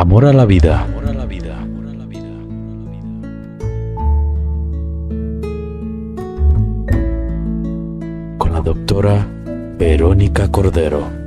[0.00, 0.86] Amor a la vida.
[8.38, 9.26] Con la doctora
[9.78, 11.19] Verónica Cordero.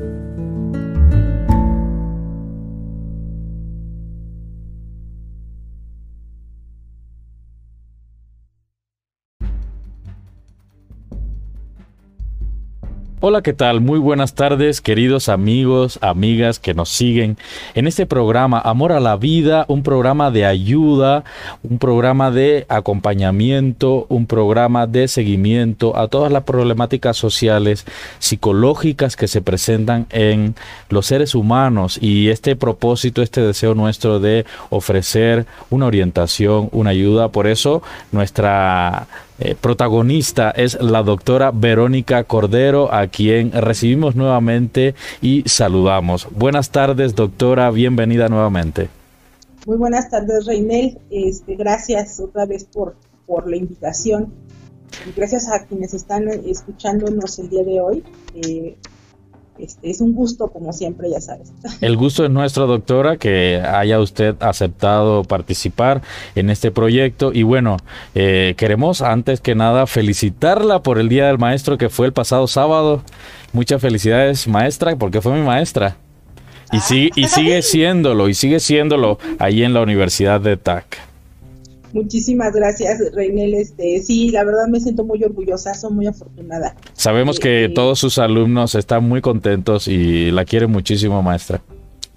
[13.25, 13.79] Hola, ¿qué tal?
[13.79, 17.37] Muy buenas tardes, queridos amigos, amigas que nos siguen
[17.73, 21.23] en este programa Amor a la Vida, un programa de ayuda,
[21.63, 27.85] un programa de acompañamiento, un programa de seguimiento a todas las problemáticas sociales,
[28.19, 30.53] psicológicas que se presentan en
[30.89, 37.29] los seres humanos y este propósito, este deseo nuestro de ofrecer una orientación, una ayuda.
[37.29, 39.07] Por eso nuestra
[39.39, 46.27] eh, protagonista es la doctora Verónica Cordero, a quien recibimos nuevamente y saludamos.
[46.31, 48.89] Buenas tardes, doctora, bienvenida nuevamente.
[49.65, 50.99] Muy buenas tardes, Reinel.
[51.09, 54.33] Este, gracias otra vez por, por la invitación.
[55.15, 58.03] gracias a quienes están escuchándonos el día de hoy.
[58.35, 58.77] Eh,
[59.59, 61.53] este, es un gusto, como siempre, ya sabes.
[61.81, 66.01] El gusto es nuestro, doctora, que haya usted aceptado participar
[66.35, 67.31] en este proyecto.
[67.33, 67.77] Y bueno,
[68.15, 72.47] eh, queremos antes que nada felicitarla por el Día del Maestro que fue el pasado
[72.47, 73.03] sábado.
[73.51, 75.97] Muchas felicidades, maestra, porque fue mi maestra.
[76.71, 81.12] Y, sigue, y sigue siéndolo, y sigue siéndolo ahí en la Universidad de TAC.
[81.93, 83.53] Muchísimas gracias, Reinel.
[83.53, 86.75] Este, sí, la verdad me siento muy orgullosa, soy muy afortunada.
[86.93, 91.61] Sabemos que eh, todos sus alumnos están muy contentos y la quieren muchísimo, maestra.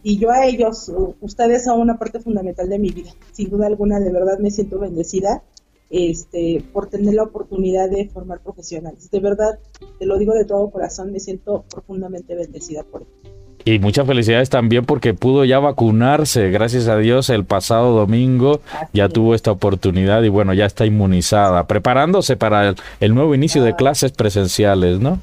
[0.03, 3.11] Y yo a ellos, ustedes son una parte fundamental de mi vida.
[3.33, 5.43] Sin duda alguna, de verdad me siento bendecida
[5.91, 9.11] este, por tener la oportunidad de formar profesionales.
[9.11, 9.59] De verdad,
[9.99, 13.26] te lo digo de todo corazón, me siento profundamente bendecida por ello.
[13.69, 18.61] Y muchas felicidades también porque pudo ya vacunarse, gracias a Dios, el pasado domingo
[18.93, 23.75] ya tuvo esta oportunidad y bueno, ya está inmunizada, preparándose para el, nuevo inicio de
[23.75, 25.19] clases presenciales, ¿no?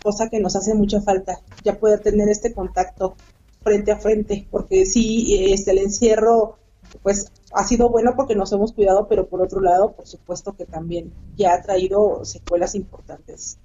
[0.00, 3.16] Cosa que nos hace mucha falta, ya poder tener este contacto
[3.64, 6.58] frente a frente, porque sí, este, el encierro,
[7.02, 10.64] pues ha sido bueno porque nos hemos cuidado, pero por otro lado, por supuesto que
[10.64, 13.58] también ya ha traído secuelas importantes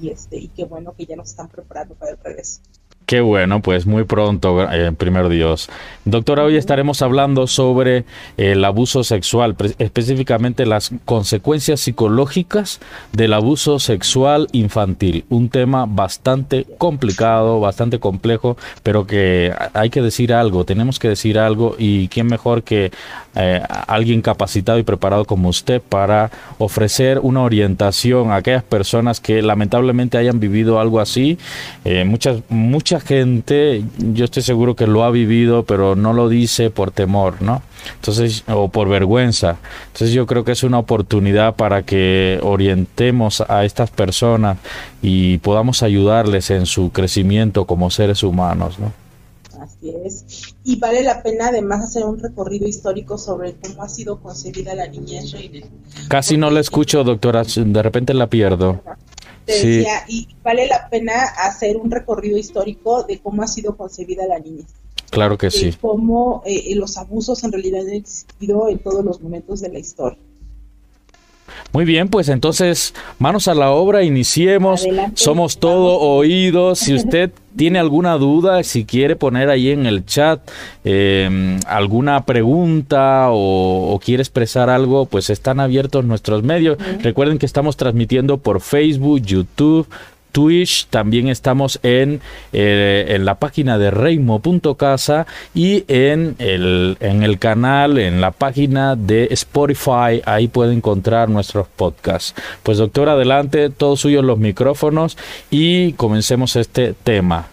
[0.00, 2.60] y, y este y qué bueno que ya nos están preparando para el regreso.
[3.06, 5.68] Qué bueno, pues muy pronto, eh, primero Dios.
[6.04, 8.04] Doctora, hoy estaremos hablando sobre
[8.36, 12.80] el abuso sexual, específicamente las consecuencias psicológicas
[13.12, 15.24] del abuso sexual infantil.
[15.28, 21.38] Un tema bastante complicado, bastante complejo, pero que hay que decir algo, tenemos que decir
[21.38, 22.90] algo y quién mejor que
[23.36, 29.42] eh, alguien capacitado y preparado como usted para ofrecer una orientación a aquellas personas que
[29.42, 31.38] lamentablemente hayan vivido algo así.
[31.84, 36.70] Eh, muchas, muchas gente, yo estoy seguro que lo ha vivido, pero no lo dice
[36.70, 37.62] por temor, ¿no?
[37.96, 39.56] Entonces, o por vergüenza.
[39.88, 44.58] Entonces yo creo que es una oportunidad para que orientemos a estas personas
[45.02, 49.05] y podamos ayudarles en su crecimiento como seres humanos, ¿no?
[49.82, 50.54] Es.
[50.64, 54.86] Y vale la pena además hacer un recorrido histórico sobre cómo ha sido concebida la
[54.86, 55.34] niñez,
[56.08, 58.80] Casi no la escucho, doctora, de repente la pierdo
[60.08, 64.66] y vale la pena hacer un recorrido histórico de cómo ha sido concebida la niñez.
[65.10, 65.72] Claro que sí.
[65.80, 70.18] Cómo eh, los abusos en realidad han existido en todos los momentos de la historia.
[71.72, 74.86] Muy bien, pues entonces manos a la obra, iniciemos.
[75.14, 76.78] Somos todo oídos.
[76.78, 80.40] Si usted tiene alguna duda, si quiere poner ahí en el chat
[80.84, 86.78] em, alguna pregunta o, quiere expresar algo, pues están abiertos nuestros medios.
[87.02, 89.86] Recuerden que estamos transmitiendo por Facebook, YouTube,
[90.36, 92.20] Twitch, también estamos en,
[92.52, 99.28] eh, la página de reimo.casa y en el, en el canal, en la página de
[99.30, 102.34] Spotify, ahí puede encontrar nuestros podcasts.
[102.62, 105.16] Pues doctor, adelante, todos suyos los micrófonos
[105.50, 107.48] y comencemos este tema.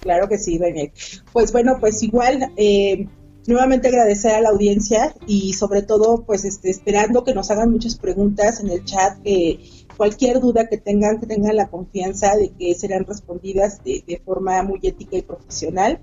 [0.00, 0.90] Claro que sí, René.
[1.32, 2.50] Pues bueno, pues igual...
[2.56, 3.06] Eh,
[3.46, 7.94] nuevamente agradecer a la audiencia y sobre todo pues este, esperando que nos hagan muchas
[7.96, 9.18] preguntas en el chat
[9.96, 14.80] cualquier duda que tengan, que tengan la confianza de que serán respondidas de, forma muy
[14.82, 16.00] ética y profesional.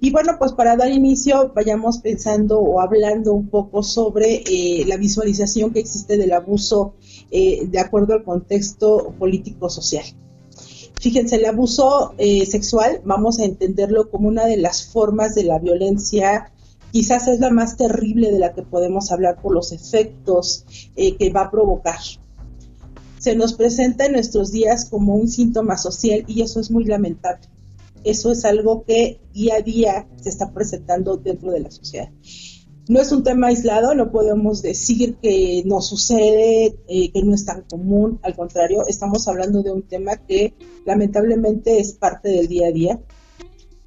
[0.00, 4.96] Y bueno, pues para dar inicio, vayamos pensando o hablando un poco sobre eh, la
[4.96, 6.94] visualización que existe del abuso
[7.30, 10.04] eh, de acuerdo al contexto político-social.
[11.00, 15.58] Fíjense, el abuso eh, sexual vamos a entenderlo como una de las formas de la
[15.58, 16.52] violencia
[16.92, 20.64] quizás es la más terrible de la que podemos hablar por los efectos
[20.94, 21.98] que va a provocar
[23.26, 27.48] se nos presenta en nuestros días como un síntoma social y eso es muy lamentable.
[28.04, 32.08] eso es algo que día a día se está presentando dentro de la sociedad.
[32.88, 37.44] No es un tema aislado, no podemos decir que no sucede, eh, que no es
[37.44, 42.68] tan común, al contrario, estamos hablando de un tema que lamentablemente es parte del día
[42.68, 43.00] a día.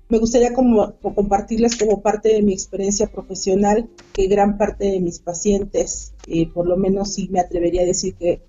[0.10, 6.12] Me gustaría compartirles como parte de mi experiencia profesional que gran parte de mis pacientes,
[6.28, 8.49] eh, por lo menos sí me atrevería a decir que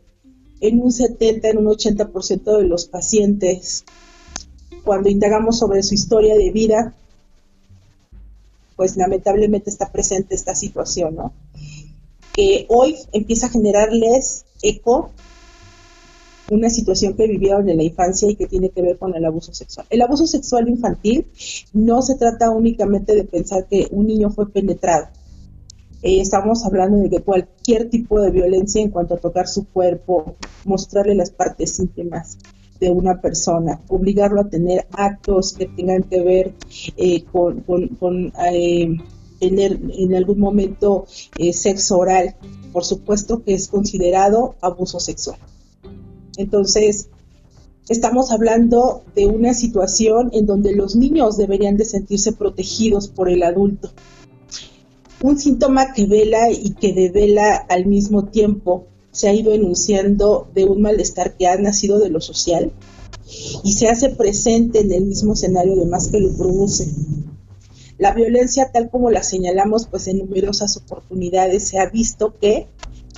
[0.60, 3.84] en un 70, en un 80% de los pacientes,
[4.84, 6.94] cuando indagamos sobre su historia de vida,
[8.76, 11.32] pues lamentablemente está presente esta situación, ¿no?
[12.32, 15.10] Que hoy empieza a generarles eco
[16.50, 19.54] una situación que vivieron en la infancia y que tiene que ver con el abuso
[19.54, 19.86] sexual.
[19.88, 21.26] El abuso sexual infantil
[21.72, 25.08] no se trata únicamente de pensar que un niño fue penetrado.
[26.02, 30.36] Eh, estamos hablando de que cualquier tipo de violencia en cuanto a tocar su cuerpo,
[30.64, 32.38] mostrarle las partes íntimas,
[32.80, 36.54] de una persona, obligarlo a tener actos que tengan que ver
[36.96, 37.62] eh, con,
[38.52, 38.96] eh,
[39.38, 41.06] tener en algún momento
[41.36, 42.36] eh, sexo oral,
[42.72, 45.38] por supuesto que es considerado abuso sexual.
[46.38, 47.10] Entonces,
[47.88, 53.42] estamos hablando de una situación en donde los niños deberían de sentirse protegidos por el
[53.42, 53.90] adulto.
[55.22, 60.64] Un síntoma que vela y que devela al mismo tiempo se ha ido enunciando de
[60.64, 62.72] un malestar que ha nacido de lo social
[63.62, 66.88] y se hace presente en el mismo escenario de más que lo produce.
[67.98, 72.68] La violencia, tal como la señalamos, pues en numerosas oportunidades se ha visto que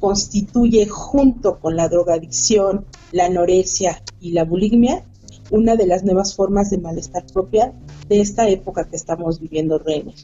[0.01, 5.05] constituye junto con la drogadicción, la anorexia y la bulimia
[5.53, 7.73] una de las nuevas formas de malestar propia
[8.09, 10.15] de esta época que estamos viviendo, René.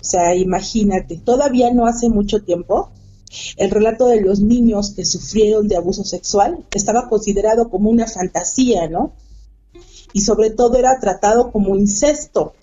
[0.00, 2.90] O sea, imagínate, todavía no hace mucho tiempo
[3.56, 8.88] el relato de los niños que sufrieron de abuso sexual estaba considerado como una fantasía,
[8.88, 9.12] ¿no?
[10.12, 12.54] Y sobre todo era tratado como incesto.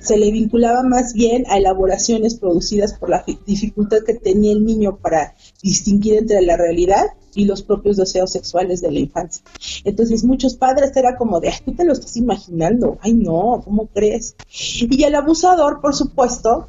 [0.00, 4.98] Se le vinculaba más bien a elaboraciones producidas por la dificultad que tenía el niño
[4.98, 9.42] para distinguir entre la realidad y los propios deseos sexuales de la infancia.
[9.84, 14.36] Entonces muchos padres era como de, tú te lo estás imaginando, ay no, ¿cómo crees?
[14.50, 16.68] Y el abusador, por supuesto,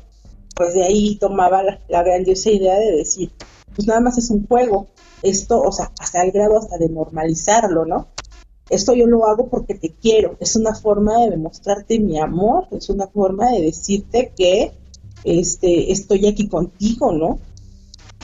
[0.55, 3.31] pues de ahí tomaba la, grandiosa idea de decir,
[3.75, 4.87] pues nada más es un juego,
[5.23, 8.07] esto, o sea, hasta el grado hasta de normalizarlo, ¿no?
[8.69, 12.89] Esto yo lo hago porque te quiero, es una forma de demostrarte mi amor, es
[12.89, 14.71] una forma de decirte que
[15.23, 17.39] este, estoy aquí contigo, ¿no?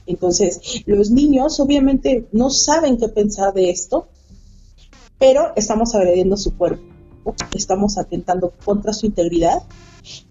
[0.06, 4.06] Entonces, los niños obviamente no saben qué pensar de esto,
[5.18, 6.84] pero estamos agrediendo su cuerpo,
[7.54, 9.62] estamos atentando contra su integridad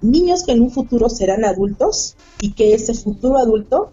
[0.02, 3.92] niños que en un futuro serán adultos y que ese futuro adulto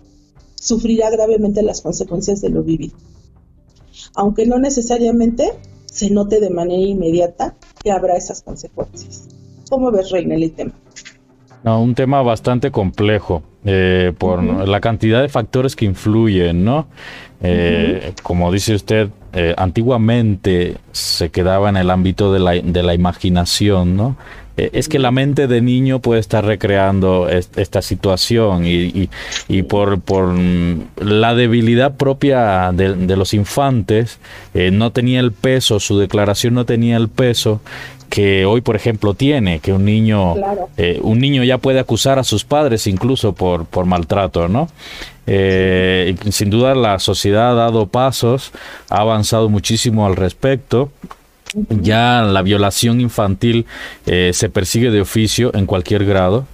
[0.54, 2.96] sufrirá gravemente las consecuencias de lo vivido.
[4.14, 5.52] Aunque no necesariamente
[5.92, 7.54] se note de manera inmediata
[7.84, 9.28] que habrá esas consecuencias.
[9.68, 10.72] ¿Cómo ves, Reina, el tema?
[11.64, 16.86] No, un tema bastante complejo eh, por la cantidad de factores que influyen, ¿no?
[17.42, 22.94] Eh, como dice usted, eh, antiguamente se quedaba en el ámbito de la, de la
[22.94, 24.16] imaginación, ¿no?
[24.56, 29.08] Eh, es que la mente de niño puede estar recreando esta situación y,
[29.62, 29.98] por,
[30.98, 34.18] la debilidad propia de, los infantes
[34.54, 37.60] eh, no tenía el peso, su declaración no tenía el peso
[38.10, 40.34] que hoy, por ejemplo, tiene, que un niño,
[40.76, 44.68] eh, un niño ya puede acusar a sus padres incluso por, por maltrato, ¿no?
[45.24, 48.50] sin duda la sociedad ha dado pasos,
[48.90, 50.90] ha avanzado muchísimo al respecto
[51.68, 53.66] ya la violación infantil
[54.06, 56.46] eh, se persigue de oficio en cualquier grado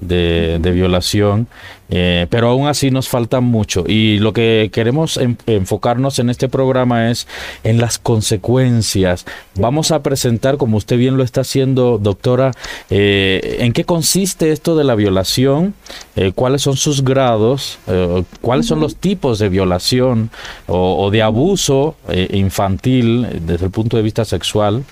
[0.00, 1.48] de, violación,
[1.90, 3.84] eh, pero aún así nos falta mucho.
[3.86, 7.26] Y lo que queremos enfocarnos en este programa es
[7.64, 9.26] en las consecuencias.
[9.56, 12.52] Vamos a presentar, como usted bien lo está haciendo, doctora,
[12.88, 15.74] eh, en qué consiste esto de la violación,
[16.16, 17.78] eh, cuáles son sus grados,
[18.40, 20.30] cuáles son los tipos de violación
[20.66, 21.96] o, de abuso
[22.30, 24.84] infantil desde el punto de vista sexual,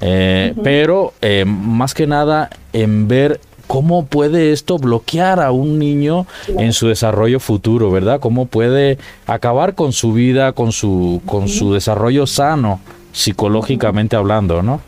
[0.00, 1.12] pero
[1.46, 3.40] más que nada en ver
[3.74, 8.20] ¿Cómo puede esto bloquear a un niño en su desarrollo futuro, verdad?
[8.20, 12.78] ¿Cómo puede acabar con su vida, con su, con su desarrollo sano,
[13.10, 14.80] psicológicamente hablando, ¿no?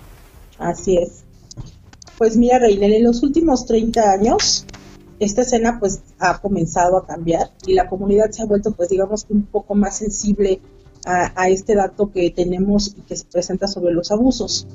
[0.61, 1.25] Así es.
[2.17, 4.67] Pues mira, Reina, en los últimos 30 años,
[5.19, 9.27] esta escena pues ha comenzado a cambiar y la comunidad se ha vuelto pues digamos
[9.29, 10.61] un poco más sensible
[11.05, 14.69] a este dato que tenemos y que se presenta sobre los abusos.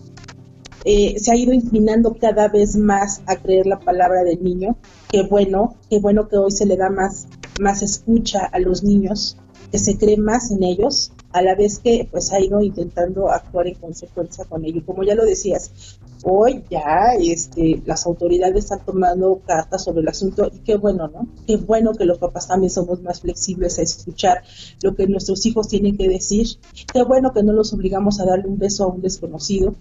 [0.84, 4.78] Eh, se ha ido inclinando cada vez más a creer la palabra del niño.
[5.10, 7.28] Qué bueno, qué bueno que hoy se le da más,
[7.60, 9.38] más escucha a los niños,
[9.72, 13.68] que se cree más en ellos, a la vez que pues ha ido intentando actuar
[13.68, 14.82] en consecuencia con ello.
[14.86, 20.50] Como ya lo decías, hoy ya este, las autoridades están tomando cartas sobre el asunto
[20.52, 21.28] y qué bueno, ¿no?
[21.48, 24.44] Qué bueno que los papás también somos más flexibles a escuchar
[24.82, 26.48] lo que nuestros hijos tienen que decir.
[26.92, 29.76] Qué bueno que no los obligamos a darle un beso a un desconocido.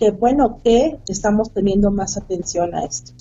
[0.00, 3.12] Qué bueno que estamos teniendo más atención a esto.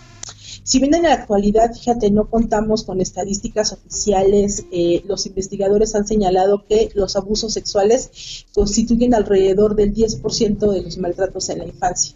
[0.63, 6.07] Si bien en la actualidad, fíjate, no contamos con estadísticas oficiales, eh, los investigadores han
[6.07, 12.15] señalado que los abusos sexuales constituyen alrededor del 10% de los maltratos en la infancia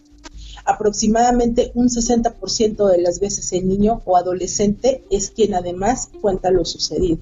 [0.65, 6.63] aproximadamente un 60% de las veces el niño o adolescente es quien además cuenta lo
[6.63, 7.17] sucedido.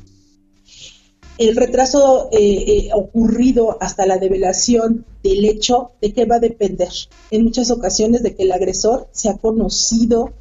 [1.38, 6.90] El retraso eh, eh, ocurrido hasta la develación del hecho de qué va a depender
[7.32, 10.34] en muchas ocasiones de que el agresor sea conocido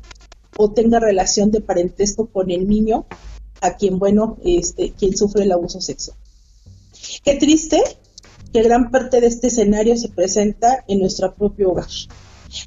[0.56, 3.06] o tenga relación de parentesco con el niño
[3.60, 6.16] a quien, bueno, este, quien sufre el abuso sexual.
[7.24, 7.82] Qué triste
[8.52, 11.86] que gran parte de este escenario se presenta en nuestro propio hogar.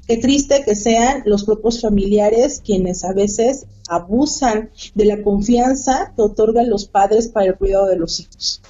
[0.08, 6.22] Qué triste que sean los propios familiares quienes a veces abusan de la confianza que
[6.22, 8.62] otorgan los padres para el cuidado de los hijos.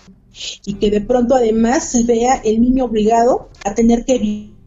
[0.65, 4.17] Y que de pronto además se vea el niño obligado a tener que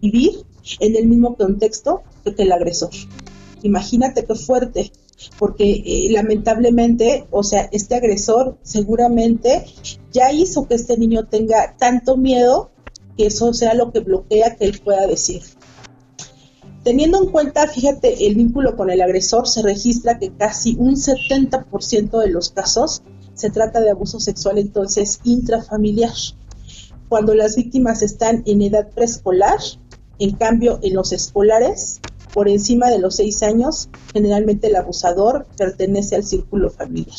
[0.01, 0.45] vivir
[0.81, 2.03] en el mismo contexto
[2.35, 2.91] que el agresor.
[3.63, 4.93] Imagínate qué fuerte,
[5.39, 9.65] porque eh, lamentablemente, o sea, este agresor seguramente
[10.13, 12.71] ya hizo que este niño tenga tanto miedo
[13.17, 15.43] que eso sea lo que bloquea que él pueda decir.
[16.87, 22.21] Teniendo en cuenta, fíjate, el vínculo con el agresor, se registra que casi un 70%
[22.21, 23.03] de los casos
[23.35, 26.13] se trata de abuso sexual entonces intrafamiliar.
[27.09, 29.59] Cuando las víctimas están en edad preescolar,
[30.21, 32.01] en cambio en los escolares,
[32.33, 37.17] por encima de los seis años, generalmente el abusador pertenece al círculo familiar.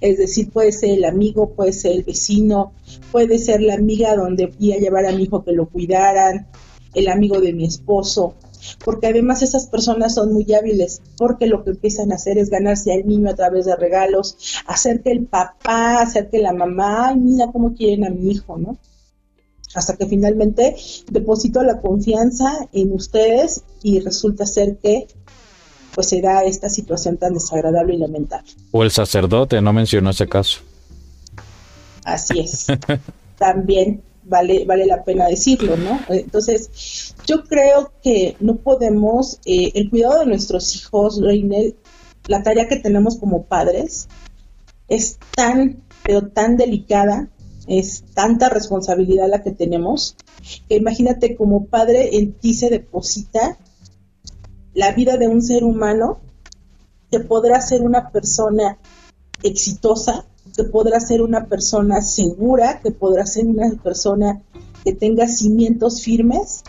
[0.00, 2.74] Es decir, puede ser el amigo, puede ser el vecino,
[3.10, 6.46] puede ser la amiga donde iba a llevar a mi hijo que lo cuidaran,
[6.94, 8.36] el amigo de mi esposo,
[8.84, 12.92] porque además esas personas son muy hábiles, porque lo que empiezan a hacer es ganarse
[12.92, 14.36] al niño a través de regalos,
[14.66, 18.58] hacer que el papá, hacer que la mamá, ay, mira cómo quieren a mi hijo,
[18.58, 18.78] ¿no?
[19.74, 20.76] Hasta que finalmente
[21.10, 25.06] deposito la confianza en ustedes y resulta ser que
[25.94, 28.50] pues se da esta situación tan desagradable y lamentable.
[28.72, 30.60] O el sacerdote no mencionó ese caso.
[32.04, 32.66] Así es.
[33.38, 36.00] También vale, vale la pena decirlo, ¿no?
[36.08, 41.76] Entonces, yo creo que no podemos, eh, el cuidado de nuestros hijos, Reinel,
[42.26, 44.08] la tarea que tenemos como padres
[44.88, 47.28] es tan, pero tan delicada,
[47.66, 50.16] es tanta responsabilidad la que tenemos,
[50.68, 53.58] que imagínate como padre en ti se deposita
[54.74, 56.20] la vida de un ser humano
[57.10, 58.78] que podrá ser una persona
[59.42, 64.42] exitosa, que podrá ser una persona segura, que podrá ser una persona
[64.84, 66.62] que tenga cimientos firmes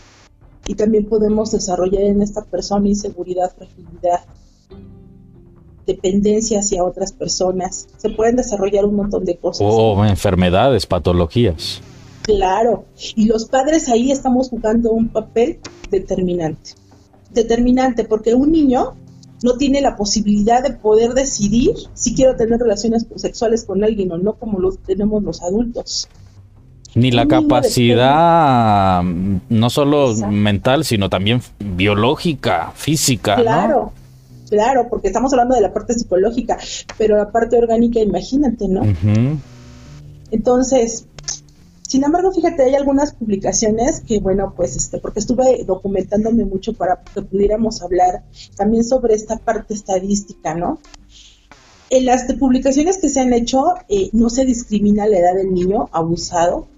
[0.68, 4.22] y también podemos desarrollar en esta persona inseguridad, fragilidad,
[5.86, 7.88] dependencia hacia otras personas.
[7.98, 9.68] Se pueden desarrollar un montón de cosas.
[9.70, 11.82] O enfermedades, patologías.
[12.22, 12.86] Claro,
[13.16, 15.60] y los padres ahí estamos jugando un papel
[15.90, 16.72] determinante.
[17.32, 18.94] Determinante, porque un niño
[19.44, 24.18] no tiene la posibilidad de poder decidir si quiero tener relaciones sexuales con alguien o
[24.18, 26.08] no, como lo tenemos los adultos.
[26.94, 33.38] Ni la capacidad no solo mental, sino también biológica, física.
[33.38, 33.94] Claro,
[34.50, 36.58] claro, porque estamos hablando de la parte psicológica,
[36.98, 38.82] pero la parte orgánica, imagínate, ¿no?
[40.32, 41.08] Entonces,
[41.92, 47.04] sin embargo, fíjate, hay algunas publicaciones que, bueno, pues, este, porque estuve documentándome mucho para
[47.04, 48.24] que pudiéramos hablar
[48.56, 50.80] también sobre esta parte estadística, ¿no?
[51.90, 55.90] En las publicaciones que se han hecho, eh, no se discrimina la edad del niño
[55.92, 56.70] abusado.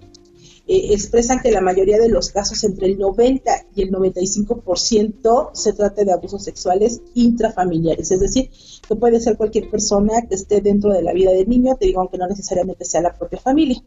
[0.66, 5.74] Eh, expresan que la mayoría de los casos, entre el 90 y el 95%, se
[5.74, 8.10] trata de abusos sexuales intrafamiliares.
[8.10, 8.50] Es decir,
[8.88, 12.00] que puede ser cualquier persona que esté dentro de la vida del niño, te digo,
[12.00, 13.80] aunque no necesariamente sea la propia familia.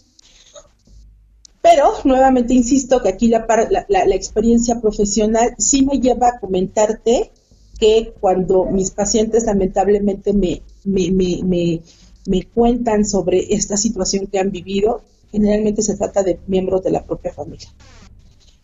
[1.69, 3.45] Pero nuevamente insisto que aquí la,
[3.89, 7.29] la, experiencia profesional sí me lleva a comentarte
[7.77, 11.81] que cuando mis pacientes lamentablemente me, me, me,
[12.25, 17.03] me, cuentan sobre esta situación que han vivido, generalmente se trata de miembros de la
[17.03, 17.67] propia familia.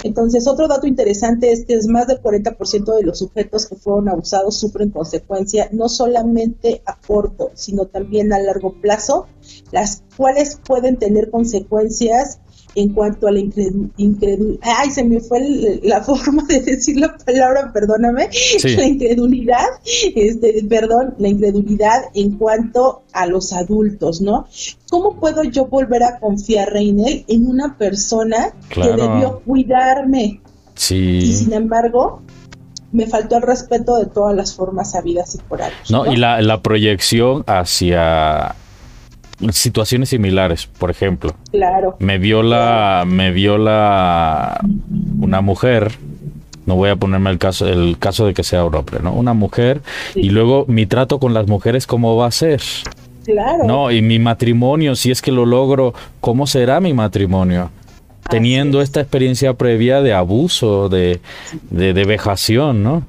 [0.04, 4.08] Entonces, otro dato interesante es que es más del 40% de los sujetos que fueron
[4.08, 9.28] abusados sufren consecuencias no solamente a corto, sino también a largo plazo,
[9.72, 12.40] las cuales pueden tener consecuencias
[12.76, 15.40] en cuanto a la incredulidad, ay, se me fue
[15.84, 18.30] la forma de decir la palabra, perdóname,
[18.64, 19.66] la incredulidad,
[20.16, 24.48] este, perdón, la incredulidad en cuanto a los adultos, ¿no?
[24.90, 30.42] ¿Cómo puedo yo volver a confiar, Reinel, en una persona que debió cuidarme?
[30.76, 31.20] Sí.
[31.20, 32.22] Y sin embargo,
[32.92, 35.74] me faltó el respeto de todas las formas habidas y por haber.
[35.90, 38.56] No, y la, la proyección hacia
[39.52, 41.36] situaciones similares, por ejemplo.
[41.52, 41.96] Claro.
[42.00, 44.60] Me viola, me viola
[45.20, 45.92] una mujer.
[46.66, 49.12] No voy a ponerme el caso, el caso de que sea hombre, ¿no?
[49.14, 49.82] Una mujer
[50.16, 52.62] y luego mi trato con las mujeres cómo va a ser.
[53.26, 53.66] Claro.
[53.66, 57.70] No, y mi matrimonio, si es que lo logro, ¿cómo será mi matrimonio?
[58.30, 61.20] Teniendo esta experiencia previa de abuso, de,
[61.70, 63.04] de, de vejación, ¿no?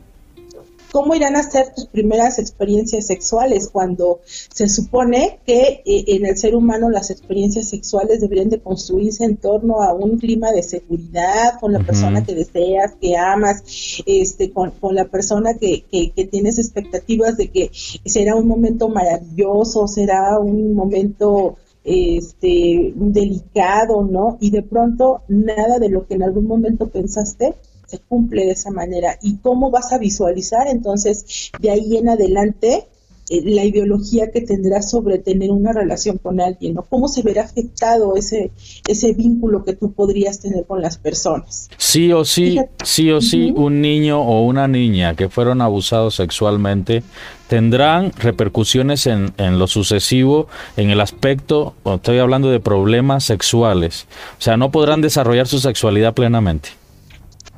[0.94, 6.36] ¿Cómo irán a ser tus primeras experiencias sexuales cuando se supone que eh, en el
[6.36, 11.58] ser humano las experiencias sexuales deberían de construirse en torno a un clima de seguridad
[11.58, 13.64] con la persona que deseas, que amas,
[14.06, 17.72] este, con, la persona que, que, que, tienes expectativas de que
[18.04, 24.38] será un momento maravilloso, será un momento este delicado, ¿no?
[24.40, 27.52] Y de pronto nada de lo que en algún momento pensaste
[27.94, 29.18] se cumple de esa manera.
[29.22, 32.86] ¿Y cómo vas a visualizar entonces de ahí en adelante
[33.30, 36.82] eh, la ideología que tendrás sobre tener una relación con alguien, ¿no?
[36.82, 38.50] ¿Cómo se verá afectado ese,
[38.86, 41.70] ese vínculo que tú podrías tener con las personas?
[41.78, 47.02] Sí o sí, sí o sí, un niño o una niña que fueron abusados sexualmente
[47.48, 54.06] tendrán repercusiones en, en lo sucesivo, en el aspecto, estoy hablando de problemas sexuales,
[54.38, 56.70] o sea, no podrán desarrollar su sexualidad plenamente.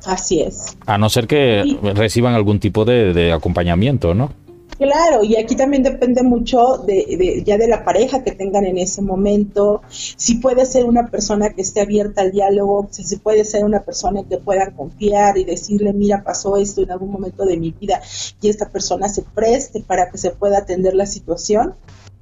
[0.05, 0.77] Así es.
[0.85, 4.31] A no ser que reciban algún tipo de, acompañamiento, ¿no?
[4.77, 9.01] Claro, y aquí también depende mucho de, ya de la pareja que tengan en ese
[9.01, 13.81] momento, si puede ser una persona que esté abierta al diálogo, si puede ser una
[13.81, 18.01] persona que puedan confiar y decirle, mira, pasó esto en algún momento de mi vida
[18.39, 21.73] y esta persona se preste para que se pueda atender la situación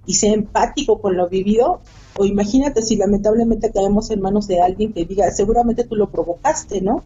[0.05, 1.81] y sea empático con lo vivido,
[2.17, 6.79] o imagínate si lamentablemente caemos en manos de alguien que diga, seguramente tú lo provocaste,
[6.79, 7.03] ¿no?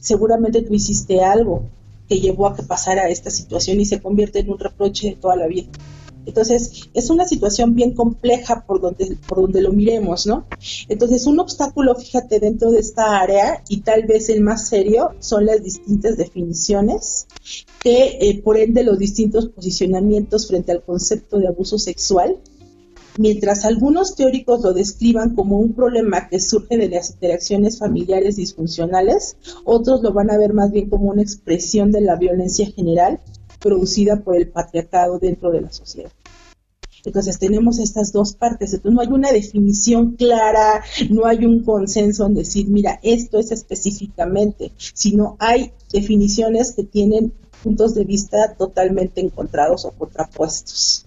[0.00, 1.62] Seguramente tú hiciste algo
[2.08, 5.36] que llevó a que pasara esta situación y se convierte en un reproche de toda
[5.36, 5.68] la vida.
[6.26, 10.46] Entonces, es una situación bien compleja por donde, por donde lo miremos, ¿no?
[10.88, 15.46] Entonces, un obstáculo, fíjate, dentro de esta área, y tal vez el más serio, son
[15.46, 17.26] las distintas definiciones
[17.82, 22.36] que, eh, por ende, los distintos posicionamientos frente al concepto de abuso sexual
[23.18, 29.36] Mientras algunos teóricos lo describan como un problema que surge de las interacciones familiares disfuncionales,
[29.64, 33.20] otros lo van a ver más bien como una expresión de la violencia general
[33.58, 36.10] producida por el patriarcado dentro de la sociedad.
[37.04, 38.74] Entonces tenemos estas dos partes.
[38.74, 43.50] Entonces no hay una definición clara, no hay un consenso en decir, mira, esto es
[43.52, 51.06] específicamente, sino hay definiciones que tienen puntos de vista totalmente encontrados o contrapuestos.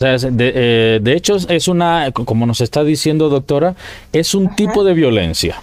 [0.00, 3.74] Eh, de, hecho, es una, como nos está diciendo doctora,
[4.12, 5.62] es un tipo de violencia.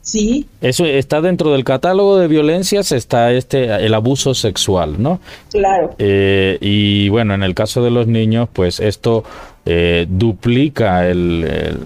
[0.00, 0.46] Sí.
[0.60, 5.20] Eso está dentro del catálogo de violencias, está este el abuso sexual, ¿no?
[5.50, 5.94] Claro.
[5.98, 9.22] Eh, y bueno, en el caso de los niños, pues esto
[9.64, 11.78] eh, duplica el,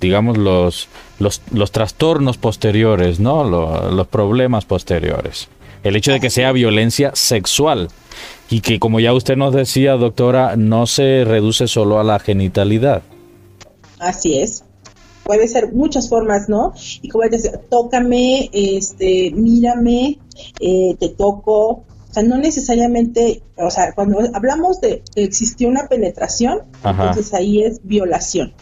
[0.00, 3.42] digamos los, los, los trastornos posteriores, ¿no?
[3.90, 5.48] los problemas posteriores.
[5.82, 7.88] El hecho de que sea violencia sexual
[8.54, 13.02] y que como ya usted nos decía, doctora, no se reduce solo a la genitalidad.
[13.98, 14.62] Así es.
[15.24, 16.72] Puede ser muchas formas, ¿no?
[17.02, 20.20] Y como decía, tócame, este, mírame,
[20.60, 21.68] eh, te toco.
[21.68, 27.64] O sea, no necesariamente, o sea, cuando hablamos de que existió una penetración, entonces ahí
[27.64, 28.54] es violación.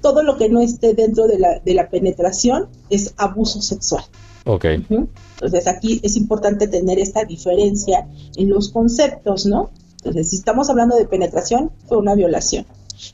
[0.00, 4.04] Todo lo que no esté dentro de la, de la penetración es abuso sexual.
[4.44, 4.64] Ok.
[4.64, 9.70] Entonces aquí es importante tener esta diferencia en los conceptos, ¿no?
[9.98, 12.66] Entonces, si estamos hablando de penetración, fue una violación.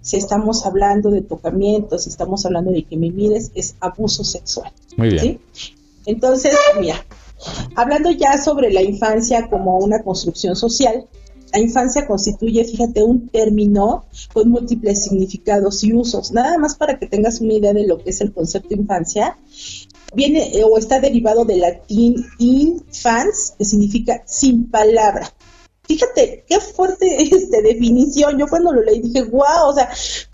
[0.02, 4.72] Si estamos hablando de tocamiento, si estamos hablando de que me mires, es abuso sexual.
[4.96, 5.40] Muy bien.
[6.06, 7.04] Entonces, mira,
[7.74, 11.06] hablando ya sobre la infancia como una construcción social,
[11.52, 16.32] la infancia constituye, fíjate, un término con múltiples significados y usos.
[16.32, 19.38] Nada más para que tengas una idea de lo que es el concepto infancia,
[20.16, 25.30] viene eh, o está derivado del latín infans, que significa sin palabra.
[25.86, 28.38] Fíjate, qué fuerte esta definición.
[28.38, 29.88] Yo cuando lo leí dije, wow, o sea,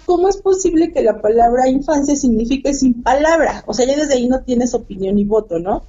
[0.07, 3.63] ¿cómo es posible que la palabra infancia signifique sin palabra?
[3.67, 5.85] O sea, ya desde ahí no tienes opinión ni voto, ¿no?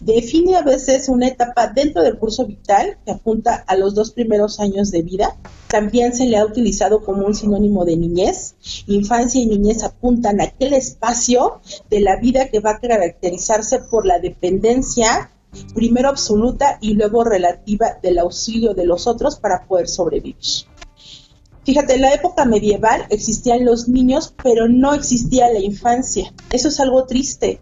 [0.00, 4.60] Define a veces una etapa dentro del curso vital que apunta a los dos primeros
[4.60, 5.36] años de vida.
[5.68, 8.54] También se le ha utilizado como un sinónimo de niñez.
[8.86, 14.06] Infancia y niñez apuntan a aquel espacio de la vida que va a caracterizarse por
[14.06, 15.32] la dependencia,
[15.74, 20.36] primero absoluta y luego relativa del auxilio de los otros para poder sobrevivir.
[21.64, 26.32] Fíjate, en la época medieval existían los niños, pero no existía la infancia.
[26.52, 27.60] Eso es algo triste.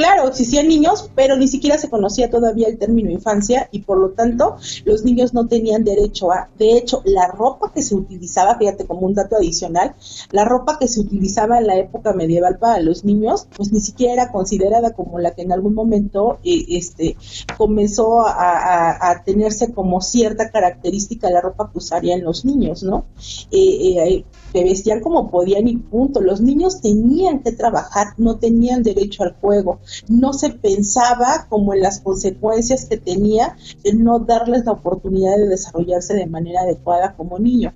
[0.00, 4.12] Claro, existían niños, pero ni siquiera se conocía todavía el término infancia y por lo
[4.12, 8.86] tanto los niños no tenían derecho a, de hecho, la ropa que se utilizaba, fíjate
[8.86, 9.94] como un dato adicional,
[10.30, 14.14] la ropa que se utilizaba en la época medieval para los niños, pues ni siquiera
[14.14, 17.18] era considerada como la que en algún momento eh, este,
[17.58, 23.04] comenzó a, tenerse como cierta característica la ropa que usarían los niños, ¿no?
[23.50, 26.20] Eh, eh, que vestían como podían y punto.
[26.20, 29.80] Los niños tenían que trabajar, no tenían derecho al juego.
[30.08, 35.48] No se pensaba como en las consecuencias que tenía el no darles la oportunidad de
[35.48, 37.72] desarrollarse de manera adecuada como niño.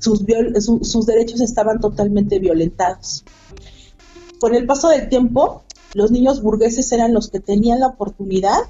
[0.00, 0.24] Sus,
[1.06, 3.24] derechos estaban totalmente violentados.
[4.40, 8.60] Con el paso del tiempo, los niños burgueses eran los que tenían la oportunidad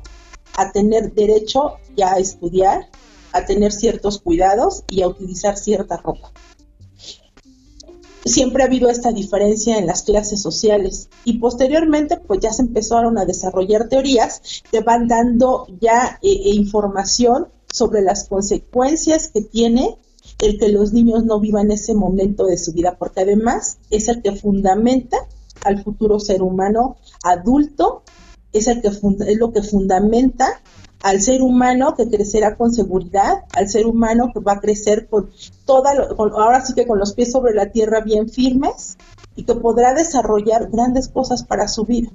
[0.56, 2.88] a tener derecho ya a estudiar,
[3.32, 6.32] a tener ciertos cuidados y a utilizar cierta ropa
[8.28, 11.08] siempre ha habido esta diferencia en las clases sociales.
[11.24, 16.54] Y posteriormente pues ya se empezaron a desarrollar teorías que van dando ya eh, eh,
[16.54, 19.98] información sobre las consecuencias que tiene
[20.40, 24.22] el que los niños no vivan ese momento de su vida, porque además es el
[24.22, 25.16] que fundamenta
[25.64, 28.02] al futuro ser humano adulto,
[28.52, 30.60] es el que es lo que fundamenta
[31.02, 35.30] al ser humano que crecerá con seguridad, al ser humano que va a crecer con
[35.64, 38.98] toda, ahora sí que con los pies sobre la tierra bien firmes
[39.36, 42.10] y que podrá desarrollar grandes cosas para su vida.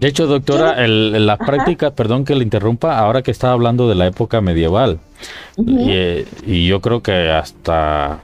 [0.00, 3.94] De hecho, doctora, el, la práctica, perdón que le interrumpa, ahora que estaba hablando de
[3.94, 4.98] la época medieval,
[5.56, 8.22] y, y yo creo que hasta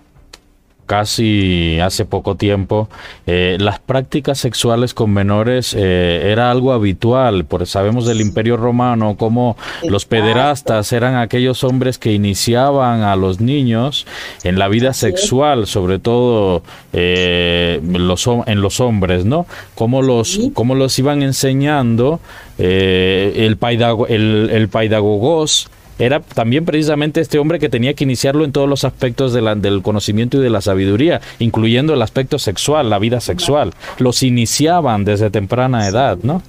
[0.91, 2.89] casi hace poco tiempo,
[3.25, 9.15] eh, las prácticas sexuales con menores eh, era algo habitual, porque sabemos del Imperio Romano
[9.17, 14.05] como los pederastas eran aquellos hombres que iniciaban a los niños
[14.43, 19.47] en la vida sexual, sobre todo eh, los, en los hombres, ¿no?
[19.77, 22.19] Cómo los, cómo los iban enseñando
[22.59, 28.53] el, paidago, el, el paidagogos, era también precisamente este hombre que tenía que iniciarlo en
[28.53, 33.21] todos los aspectos del conocimiento y de la sabiduría, incluyendo el aspecto sexual, la vida
[33.21, 33.75] sexual.
[33.99, 36.43] Los iniciaban desde temprana edad, ¿no?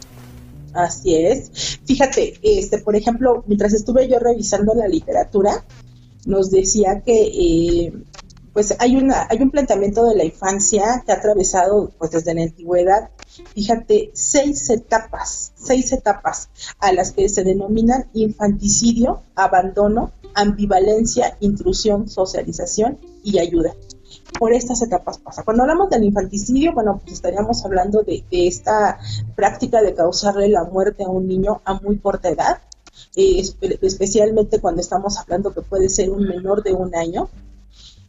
[0.74, 1.80] Así es.
[1.86, 5.66] Fíjate, este, por ejemplo, mientras estuve yo revisando la literatura,
[6.26, 7.94] nos decía que eh,
[8.54, 12.44] pues hay una hay un planteamiento de la infancia que ha atravesado pues desde la
[12.44, 13.10] antigüedad.
[13.54, 23.00] Fíjate seis etapas seis etapas a las que se denominan infanticidio abandono ambivalencia intrusión socialización
[23.24, 23.74] y ayuda.
[24.40, 25.44] Por estas etapas pasa.
[25.44, 28.98] Cuando hablamos del infanticidio, bueno, pues estaríamos hablando de, esta
[29.36, 32.60] práctica de causarle la muerte a un niño a muy corta edad,
[33.16, 33.42] eh,
[33.82, 37.30] especialmente cuando estamos hablando que puede ser un menor de un año,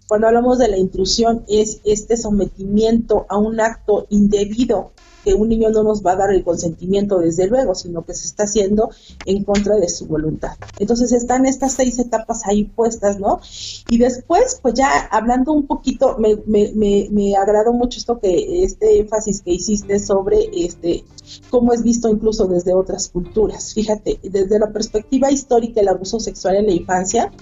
[0.09, 4.93] cuando hablamos de la intrusión es este sometimiento a un acto indebido
[5.25, 8.27] que un niño no nos va a dar el consentimiento desde luego, sino que se
[8.27, 8.91] está haciendo
[9.25, 10.57] en contra de su voluntad.
[10.79, 13.41] Entonces están estas seis etapas ahí puestas, ¿no?
[13.89, 18.65] Y después, pues ya hablando un poquito, me, me, me, me agradó mucho esto que,
[18.65, 21.05] este énfasis que hiciste sobre este
[21.51, 23.75] cómo es visto incluso desde otras culturas.
[23.75, 27.33] Fíjate, desde la perspectiva histórica el abuso sexual en la infancia,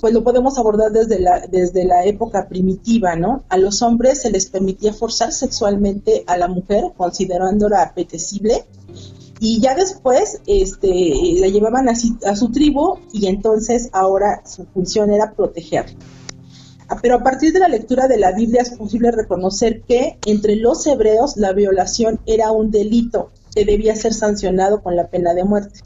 [0.00, 3.44] pues lo podemos abordar desde la, desde la época primitiva, ¿no?
[3.48, 8.64] A los hombres se les permitía forzar sexualmente a la mujer, considerándola apetecible,
[9.40, 15.10] y ya después este, la llevaban a, a su tribu y entonces ahora su función
[15.10, 15.96] era protegerla.
[16.88, 20.56] Ah, pero a partir de la lectura de la Biblia es posible reconocer que entre
[20.56, 25.44] los hebreos la violación era un delito que debía ser sancionado con la pena de
[25.44, 25.80] muerte.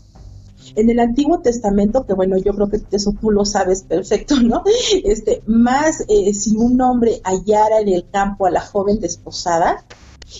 [0.74, 4.62] En el Antiguo Testamento, que bueno, yo creo que eso tú lo sabes perfecto, ¿no?
[5.04, 9.85] Este, más eh, si un hombre hallara en el campo a la joven desposada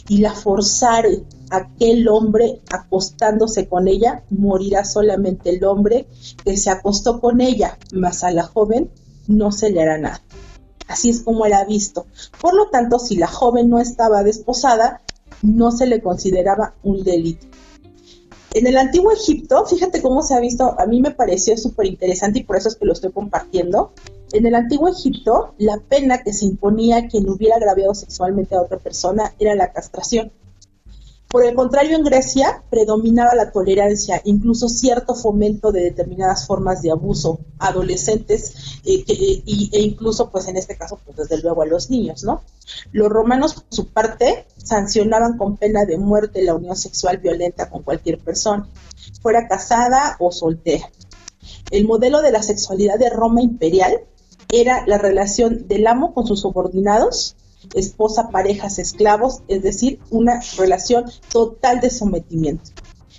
[0.09, 1.09] y la forzara
[1.51, 6.07] aquel hombre acostándose con ella, morirá solamente el hombre
[6.45, 8.91] que se acostó con ella, más a la joven
[9.27, 10.23] no se le hará nada.
[10.89, 12.07] Así es como era visto.
[12.41, 15.03] Por lo tanto, si la joven no estaba desposada,
[15.43, 17.47] no se le consideraba un delito.
[18.59, 22.41] En el antiguo Egipto, fíjate cómo se ha visto, a mí me pareció súper interesante
[22.41, 23.93] y por eso es que lo estoy compartiendo.
[24.33, 28.63] En el antiguo Egipto, la pena que se imponía a quien hubiera agraviado sexualmente a
[28.63, 30.33] otra persona era la castración.
[31.29, 36.91] Por el contrario, en Grecia predominaba la tolerancia, incluso cierto fomento de determinadas formas de
[36.91, 41.91] abuso a adolescentes eh, e incluso, pues en este caso, pues desde luego a los
[41.91, 42.41] niños, ¿no?
[42.93, 47.83] Los romanos, por su parte, sancionaban con pena de muerte la unión sexual violenta con
[47.83, 48.67] cualquier persona,
[49.21, 50.91] fuera casada o soltera.
[51.71, 54.01] El modelo de la sexualidad de Roma imperial
[54.51, 57.37] era la relación del amo con sus subordinados
[57.75, 62.71] esposa, parejas, esclavos, es decir, una relación total de sometimiento.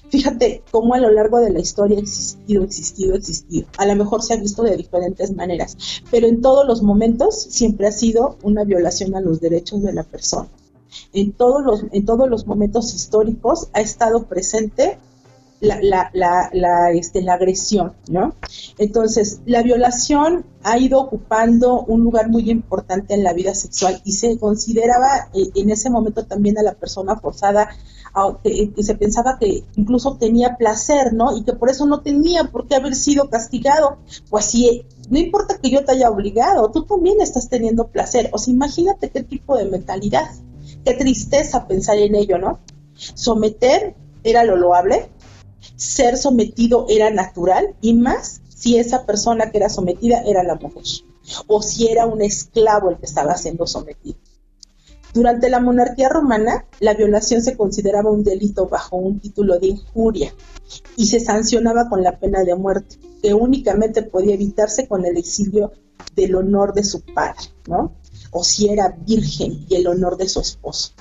[0.10, 3.68] Fíjate cómo a lo largo de la historia ha existido, existido, existido.
[3.78, 5.78] A lo mejor se ha visto de diferentes maneras,
[6.10, 10.04] pero en todos los momentos siempre ha sido una violación a los derechos de la
[10.04, 10.50] persona.
[11.14, 14.98] En todos los, en todos los momentos históricos ha estado presente
[15.62, 18.36] la, la, la, la, este, la agresión, ¿no?
[18.78, 24.14] Entonces, la violación ha ido ocupando un lugar muy importante en la vida sexual y
[24.14, 27.70] se consideraba eh, en ese momento también a la persona forzada,
[28.44, 31.38] que, se pensaba que incluso tenía placer, ¿no?
[31.38, 33.98] Y que por eso no tenía por qué haber sido castigado.
[34.30, 38.30] Pues si no importa que yo te haya obligado, tú también estás teniendo placer.
[38.34, 40.30] O sea, imagínate qué tipo de mentalidad,
[40.84, 42.60] qué tristeza pensar en ello, ¿no?
[42.96, 45.10] Someter era lo loable,
[45.76, 50.84] ser sometido era natural y más si esa persona que era sometida era la mujer
[51.48, 54.18] o si era un esclavo el que estaba siendo sometido.
[55.14, 60.34] Durante la monarquía romana, la violación se consideraba un delito bajo un título de injuria
[60.96, 65.72] y se sancionaba con la pena de muerte, que únicamente podía evitarse con el exilio
[66.16, 67.96] del honor de su padre, ¿no?
[68.32, 70.92] O si era virgen y el honor de su esposo.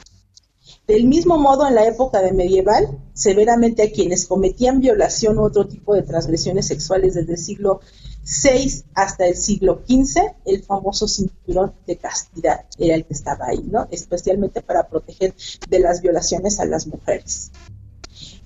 [0.89, 5.69] Del mismo modo, en la época de medieval, severamente a quienes cometían violación u otro
[5.69, 7.81] tipo de transgresiones sexuales desde el siglo
[8.25, 13.63] VI hasta el siglo XV, el famoso cinturón de castidad era el que estaba ahí,
[13.71, 13.87] ¿no?
[13.91, 15.35] Especialmente para proteger
[15.69, 17.53] de las violaciones a las mujeres.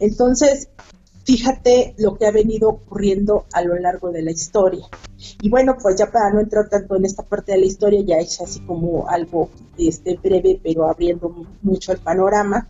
[0.01, 0.69] Entonces,
[1.25, 4.87] fíjate lo que ha venido ocurriendo a lo largo de la historia.
[5.41, 8.17] Y bueno, pues ya para no entrar tanto en esta parte de la historia, ya
[8.17, 12.69] es así como algo este, breve, pero abriendo mucho el panorama.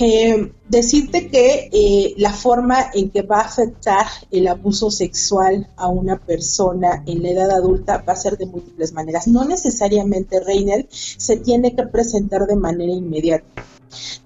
[0.00, 5.88] Eh, decirte que eh, la forma en que va a afectar el abuso sexual a
[5.88, 9.26] una persona en la edad adulta va a ser de múltiples maneras.
[9.26, 13.64] No necesariamente, Reinel, se tiene que presentar de manera inmediata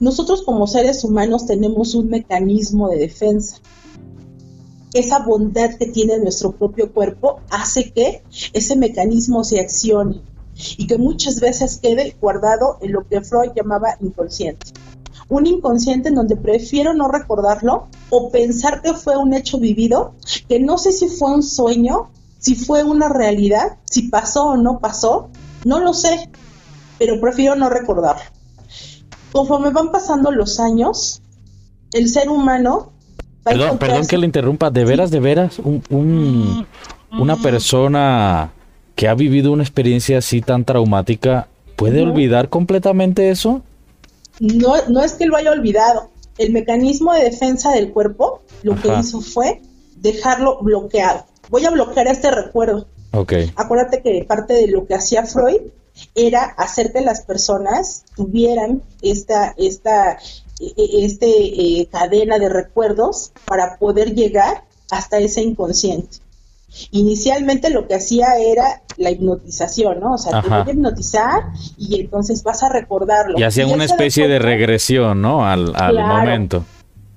[0.00, 3.58] nosotros como seres humanos tenemos un mecanismo de defensa.
[4.94, 8.22] Esa bondad que tiene nuestro propio cuerpo hace que
[8.52, 10.20] ese mecanismo se accione
[10.76, 14.66] y que muchas veces quede guardado en lo que Freud llamaba inconsciente.
[15.28, 20.14] Un inconsciente en donde prefiero no recordarlo o pensar que fue un hecho vivido,
[20.46, 24.78] que no sé si fue un sueño, si fue una realidad, si pasó o no
[24.78, 25.30] pasó,
[25.64, 26.28] no lo sé,
[26.98, 28.41] pero prefiero no recordarlo
[29.32, 31.22] conforme van pasando los años,
[31.92, 32.92] el ser humano...
[33.42, 36.66] perdón, perdón que le interrumpa, de veras, de veras, un,
[37.10, 38.52] una persona
[38.94, 43.62] que ha vivido una experiencia así tan traumática, ¿puede olvidar completamente eso?
[44.38, 46.10] No, no es que lo haya olvidado.
[46.38, 49.60] El mecanismo de defensa del cuerpo lo que hizo fue
[49.96, 51.24] dejarlo bloqueado.
[51.50, 52.86] Voy a bloquear este recuerdo.
[53.12, 53.52] Okay.
[53.56, 55.60] Acuérdate que parte de lo que hacía Freud
[56.14, 60.18] era hacer que las personas tuvieran esta, esta
[60.60, 66.18] e, e, este, eh, cadena de recuerdos para poder llegar hasta ese inconsciente.
[66.90, 70.14] Inicialmente lo que hacía era la hipnotización, ¿no?
[70.14, 71.42] O sea, te voy a hipnotizar
[71.76, 73.38] y entonces vas a recordarlo.
[73.38, 75.46] Y hacían una especie de regresión, ¿no?
[75.46, 76.64] Al, al momento.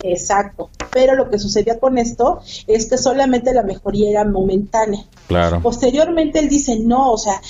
[0.03, 0.69] Exacto.
[0.91, 5.05] Pero lo que sucedía con esto es que solamente la mejoría era momentánea.
[5.27, 5.61] Claro.
[5.61, 7.41] Posteriormente él dice, no, o sea,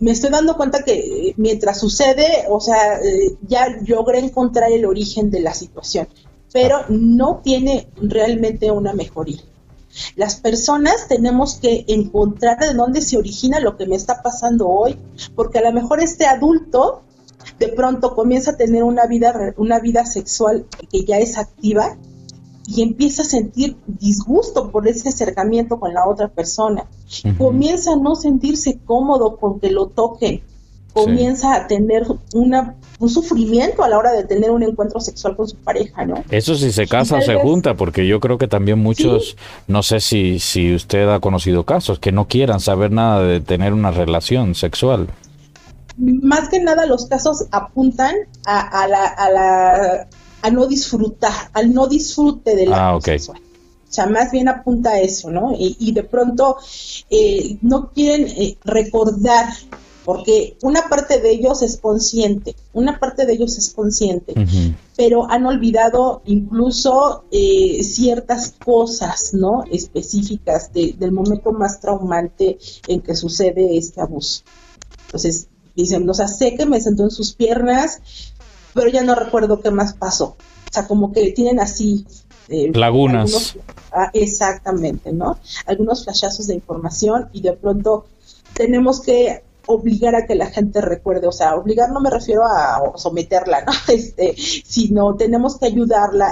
[0.00, 0.92] me estoy dando cuenta que
[1.28, 6.08] eh, mientras sucede, o sea, eh, ya logré encontrar el origen de la situación,
[6.52, 9.40] pero no tiene realmente una mejoría.
[10.16, 14.98] Las personas tenemos que encontrar de dónde se origina lo que me está pasando hoy,
[15.36, 17.02] porque a lo mejor este adulto
[17.58, 21.96] de pronto comienza a tener una vida, una vida sexual que ya es activa
[22.66, 26.86] y empieza a sentir disgusto por ese acercamiento con la otra persona.
[27.36, 30.42] Comienza a no sentirse cómodo con que lo toque.
[30.92, 35.48] Comienza a tener una, un sufrimiento a la hora de tener un encuentro sexual con
[35.48, 36.22] su pareja, ¿no?
[36.30, 39.98] Eso si se casa o se junta, porque yo creo que también muchos, no sé
[39.98, 44.54] si, si usted ha conocido casos, que no quieran saber nada de tener una relación
[44.54, 45.08] sexual
[45.96, 48.14] más que nada los casos apuntan
[48.46, 50.08] a, la, a, la,
[50.44, 55.00] a no disfrutar, al no disfrute de la ah, O sea, más bien apunta a
[55.00, 55.54] eso, ¿no?
[55.58, 56.58] Y, de pronto
[57.08, 59.48] eh, no quieren eh, recordar,
[60.04, 64.34] porque una parte de ellos es consciente, una parte de ellos es consciente,
[64.98, 69.64] pero han olvidado incluso eh, ciertas cosas, ¿no?
[69.70, 74.42] Específicas del momento más traumante en que sucede este abuso.
[75.06, 78.33] Entonces, dicen, o sea, sé que me sentó en sus piernas,
[78.74, 80.36] pero ya no recuerdo qué más pasó.
[80.70, 82.06] O sea, como que tienen así...
[82.48, 83.56] Eh, Lagunas.
[83.92, 85.38] Ah, exactamente, ¿no?
[85.66, 88.06] Algunos flashazos de información y de pronto
[88.52, 92.92] tenemos que obligar a que la gente recuerde, o sea, obligar no me refiero a
[92.96, 93.72] someterla, ¿no?
[93.94, 96.26] Este, sino tenemos que ayudarla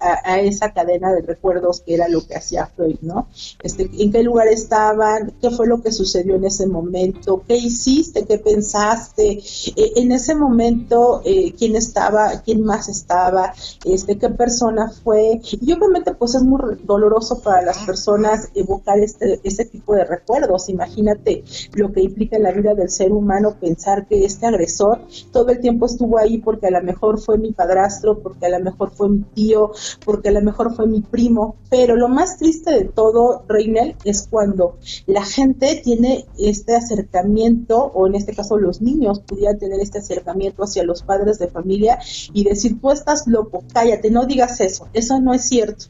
[0.00, 3.28] a, a, esa cadena de recuerdos que era lo que hacía Freud, ¿no?
[3.62, 8.26] Este, en qué lugar estaban, qué fue lo que sucedió en ese momento, qué hiciste,
[8.26, 9.40] qué pensaste,
[9.76, 15.72] e, en ese momento eh, quién estaba, quién más estaba, este, qué persona fue, y
[15.72, 21.44] obviamente pues es muy doloroso para las personas evocar este, este tipo de recuerdos, imagínate
[21.74, 25.00] lo que implica en la vida del ser humano pensar que este agresor
[25.32, 28.60] todo el tiempo estuvo ahí porque a lo mejor fue mi padrastro, porque a lo
[28.60, 29.72] mejor fue mi tío,
[30.04, 34.28] porque a lo mejor fue mi primo, pero lo más triste de todo, Reinel, es
[34.28, 39.98] cuando la gente tiene este acercamiento, o en este caso los niños pudieran tener este
[39.98, 41.98] acercamiento hacia los padres de familia
[42.32, 45.86] y decir, tú estás loco, cállate, no digas eso, eso no es cierto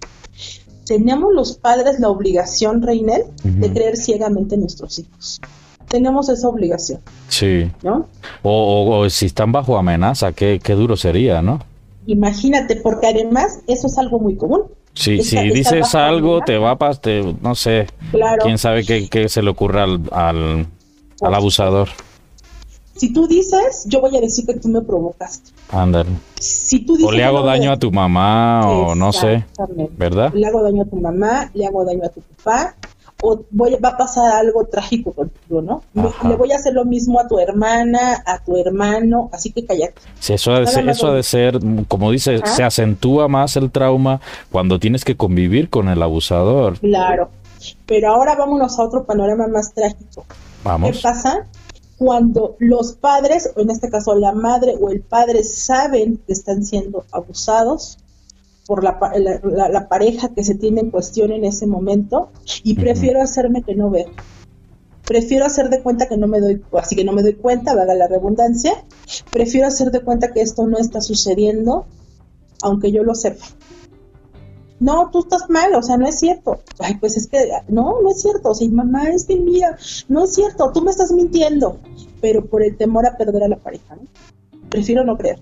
[0.86, 5.40] tenemos los padres la obligación, Reinel, de creer ciegamente en nuestros hijos
[5.88, 7.00] tenemos esa obligación.
[7.28, 7.70] Sí.
[7.82, 8.06] ¿No?
[8.42, 11.60] O, si están bajo amenaza, qué, qué duro sería, ¿no?
[12.06, 14.62] Imagínate, porque además eso es algo muy común.
[14.96, 18.42] Sí, si dices algo, te va a, te, no sé, claro.
[18.42, 20.66] quién sabe qué, se le ocurra al, al,
[21.20, 21.88] al, abusador.
[22.94, 25.50] Si tú dices, yo voy a decir que tú me provocaste.
[25.70, 26.08] Ándale.
[26.40, 29.44] Si tú dices, o le hago daño a tu mamá, o no sé,
[29.98, 30.32] ¿verdad?
[30.32, 32.74] Le hago daño a tu mamá, le hago daño a tu papá,
[33.22, 35.82] o voy, va a pasar algo trágico contigo, ¿no?
[35.94, 39.94] Le voy a hacer lo mismo a tu hermana, a tu hermano, así que cállate.
[40.20, 44.20] Sí, eso ha de, ser, eso de ser, como dice, se acentúa más el trauma
[44.52, 46.78] cuando tienes que convivir con el abusador.
[46.78, 47.30] Claro,
[47.86, 50.26] pero ahora vámonos a otro panorama más trágico.
[50.62, 50.92] Vamos.
[50.92, 51.46] ¿Qué pasa?
[51.96, 56.64] Cuando los padres, o en este caso la madre o el padre, saben que están
[56.64, 57.98] siendo abusados,
[58.66, 58.98] por la,
[59.70, 62.30] la, pareja que se tiene en cuestión en ese momento
[62.64, 64.10] y prefiero hacerme que no veo.
[65.04, 67.94] Prefiero hacer de cuenta que no me doy, así que no me doy cuenta, valga
[67.94, 68.84] la redundancia.
[69.30, 71.86] Prefiero hacer de cuenta que esto no está sucediendo,
[72.62, 73.44] aunque yo lo sepa.
[74.80, 76.60] No, tú estás mal, o sea, no es cierto.
[76.80, 78.50] Ay, pues es que, no, no es cierto.
[78.50, 81.78] O sea, mamá, es que mira, no es cierto, tú me estás mintiendo.
[82.20, 84.02] Pero por el temor a perder a la pareja, ¿no?
[84.68, 85.38] Prefiero no creer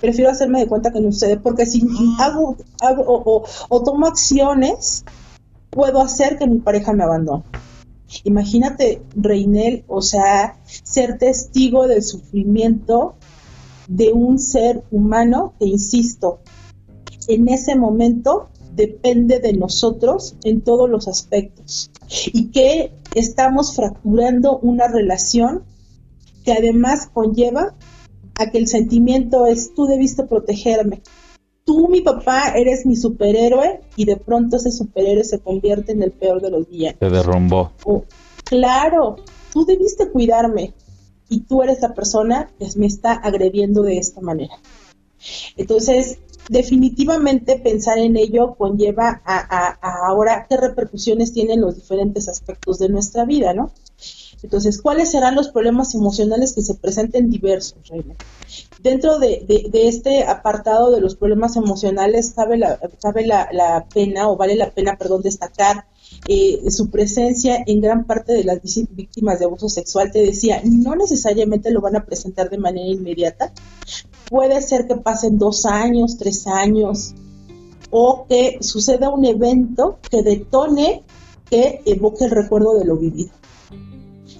[0.00, 1.86] prefiero hacerme de cuenta que no sucede, porque si
[2.20, 5.04] hago, hago o, tomo acciones,
[5.70, 7.44] puedo hacer que mi pareja me abandone.
[8.24, 13.16] Imagínate, Reinel, o sea, ser testigo del sufrimiento
[13.88, 16.40] de un ser humano que, insisto,
[17.28, 21.90] en ese momento depende de nosotros en todos los aspectos
[22.26, 25.64] y que estamos fracturando una relación
[26.44, 27.74] que además conlleva
[28.38, 31.02] a que el sentimiento es tú debiste protegerme.
[31.64, 36.12] Tú, mi papá, eres mi superhéroe y de pronto ese superhéroe se convierte en el
[36.12, 36.94] peor de los días.
[37.00, 37.72] Se derrumbó.
[38.44, 39.16] claro,
[39.52, 40.74] tú debiste cuidarme
[41.28, 44.54] y tú eres la persona que me está agrediendo de esta manera.
[45.56, 46.18] Entonces,
[46.48, 52.88] definitivamente pensar en ello conlleva a, a, ahora qué repercusiones tienen los diferentes aspectos de
[52.88, 53.72] nuestra vida, ¿no?
[54.46, 57.80] Entonces, ¿cuáles serán los problemas emocionales que se presenten diversos,
[58.80, 64.54] Dentro de, este apartado de los problemas emocionales, cabe la, cabe la, pena, o vale
[64.54, 65.86] la pena, perdón, destacar
[66.28, 70.12] eh, su presencia en gran parte de las víctimas de abuso sexual.
[70.12, 73.52] Te decía, no necesariamente lo van a presentar de manera inmediata.
[74.30, 77.14] Puede ser que pasen dos años, tres años,
[77.90, 81.02] o que suceda un evento que detone,
[81.50, 83.30] que evoque el recuerdo de lo vivido.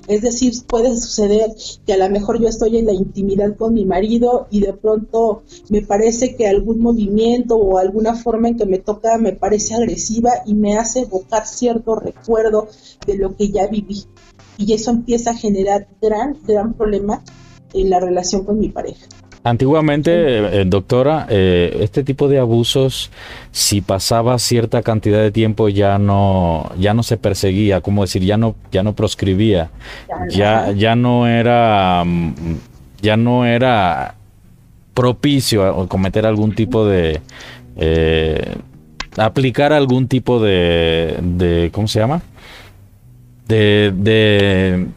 [0.09, 3.85] Es decir, puede suceder que a lo mejor yo estoy en la intimidad con mi
[3.85, 8.79] marido y de pronto me parece que algún movimiento o alguna forma en que me
[8.79, 12.69] toca me parece agresiva y me hace evocar cierto recuerdo
[13.07, 14.05] de lo que ya viví.
[14.59, 17.23] Y eso empieza a generar gran, gran problema
[17.75, 19.07] en la relación con mi pareja.
[19.47, 23.13] Antiguamente, eh, doctora, eh, este tipo de abusos,
[23.53, 28.37] si pasaba cierta cantidad de tiempo, ya no, ya no se perseguía, como decir, ya
[28.37, 29.71] no, ya no proscribía,
[30.31, 32.03] ya, ya no era,
[33.01, 34.17] ya no era
[34.95, 37.21] propicio a cometer algún tipo de,
[37.77, 38.57] eh,
[39.17, 42.21] aplicar algún tipo de, de, ¿cómo se llama?
[43.49, 43.93] De,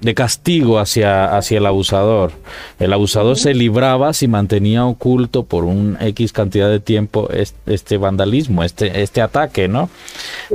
[0.02, 2.32] de, castigo hacia, hacia el abusador.
[2.80, 7.30] El abusador se libraba si mantenía oculto por un X cantidad de tiempo
[7.68, 9.89] este, vandalismo, este, este ataque, ¿no?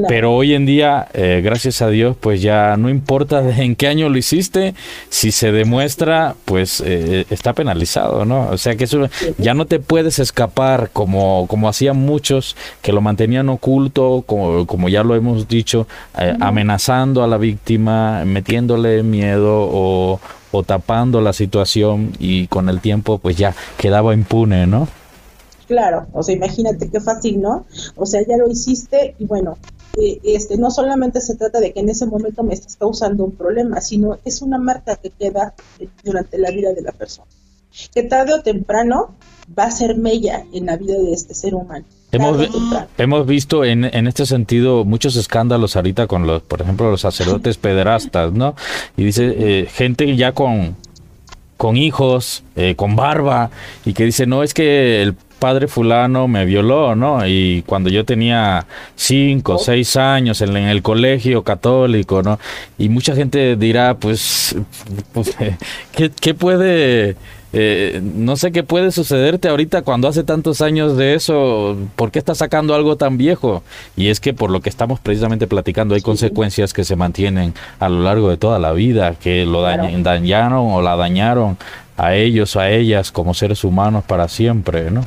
[0.09, 4.09] Pero hoy en día, eh, gracias a Dios, pues ya no importa en qué año
[4.09, 4.75] lo hiciste,
[5.09, 8.49] si se demuestra, pues eh, está penalizado, ¿no?
[8.51, 13.01] O sea que eso ya no te puedes escapar como, como hacían muchos que lo
[13.01, 15.87] mantenían oculto, como, como ya lo hemos dicho,
[16.19, 20.21] eh, amenazando a la víctima metiéndole miedo o,
[20.53, 24.89] o tapando la situación y con el tiempo pues ya quedaba impune, ¿no?
[25.67, 27.67] Claro, o sea, imagínate qué fácil, ¿no?
[27.97, 29.57] O sea, ya lo hiciste y bueno,
[29.97, 33.33] eh, este, no solamente se trata de que en ese momento me estás causando un
[33.33, 35.55] problema, sino es una marca que queda
[36.03, 37.29] durante la vida de la persona,
[37.93, 39.15] que tarde o temprano
[39.57, 41.87] va a ser mella en la vida de este ser humano.
[42.15, 42.49] Hemos,
[42.97, 47.57] hemos visto en, en, este sentido muchos escándalos ahorita con los, por ejemplo, los sacerdotes
[47.57, 48.55] pederastas, ¿no?
[48.97, 50.77] Y dice, eh, gente ya con,
[51.57, 53.51] con hijos, eh, con barba,
[53.85, 57.27] y que dice, no, es que el padre fulano me violó, ¿no?
[57.27, 62.39] Y cuando yo tenía cinco, o seis años en, el colegio católico, ¿no?
[62.79, 64.57] Y mucha gente dirá, pues,
[65.13, 65.37] pues
[65.93, 67.17] ¿qué, ¿qué, puede
[67.55, 72.19] eh, no sé qué puede sucederte ahorita cuando hace tantos años de eso, ¿por qué
[72.19, 73.63] estás sacando algo tan viejo?
[73.97, 77.89] Y es que por lo que estamos precisamente platicando hay consecuencias que se mantienen a
[77.89, 81.57] lo largo de toda la vida, que lo dañaron o la dañaron
[81.97, 85.03] a ellos, a ellas como seres humanos para siempre, ¿no?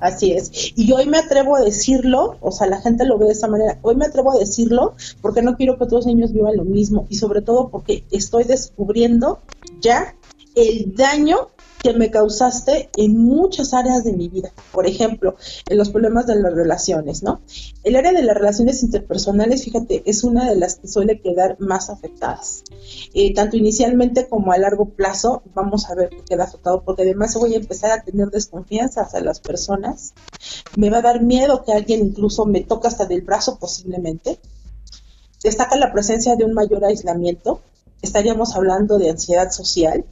[0.00, 0.72] Así es.
[0.76, 3.78] Y hoy me atrevo a decirlo, o sea, la gente lo ve de esa manera,
[3.80, 7.06] hoy me atrevo a decirlo porque no quiero que todos los niños vivan lo mismo
[7.08, 9.40] y sobre todo porque estoy descubriendo
[9.80, 10.14] ya
[10.56, 11.48] el daño
[11.84, 14.50] que me causaste en muchas áreas de mi vida.
[14.72, 15.36] Por ejemplo,
[15.68, 17.42] en los problemas de las relaciones, ¿no?
[17.82, 21.90] El área de las relaciones interpersonales, fíjate, es una de las que suele quedar más
[21.90, 22.64] afectadas.
[23.12, 27.34] Eh, tanto inicialmente como a largo plazo, vamos a ver que queda afectado, porque además
[27.34, 30.14] voy a empezar a tener desconfianza hacia las personas.
[30.78, 34.38] Me va a dar miedo que alguien incluso me toque hasta del brazo posiblemente.
[35.42, 37.60] Destaca la presencia de un mayor aislamiento.
[38.00, 40.06] Estaríamos hablando de ansiedad social,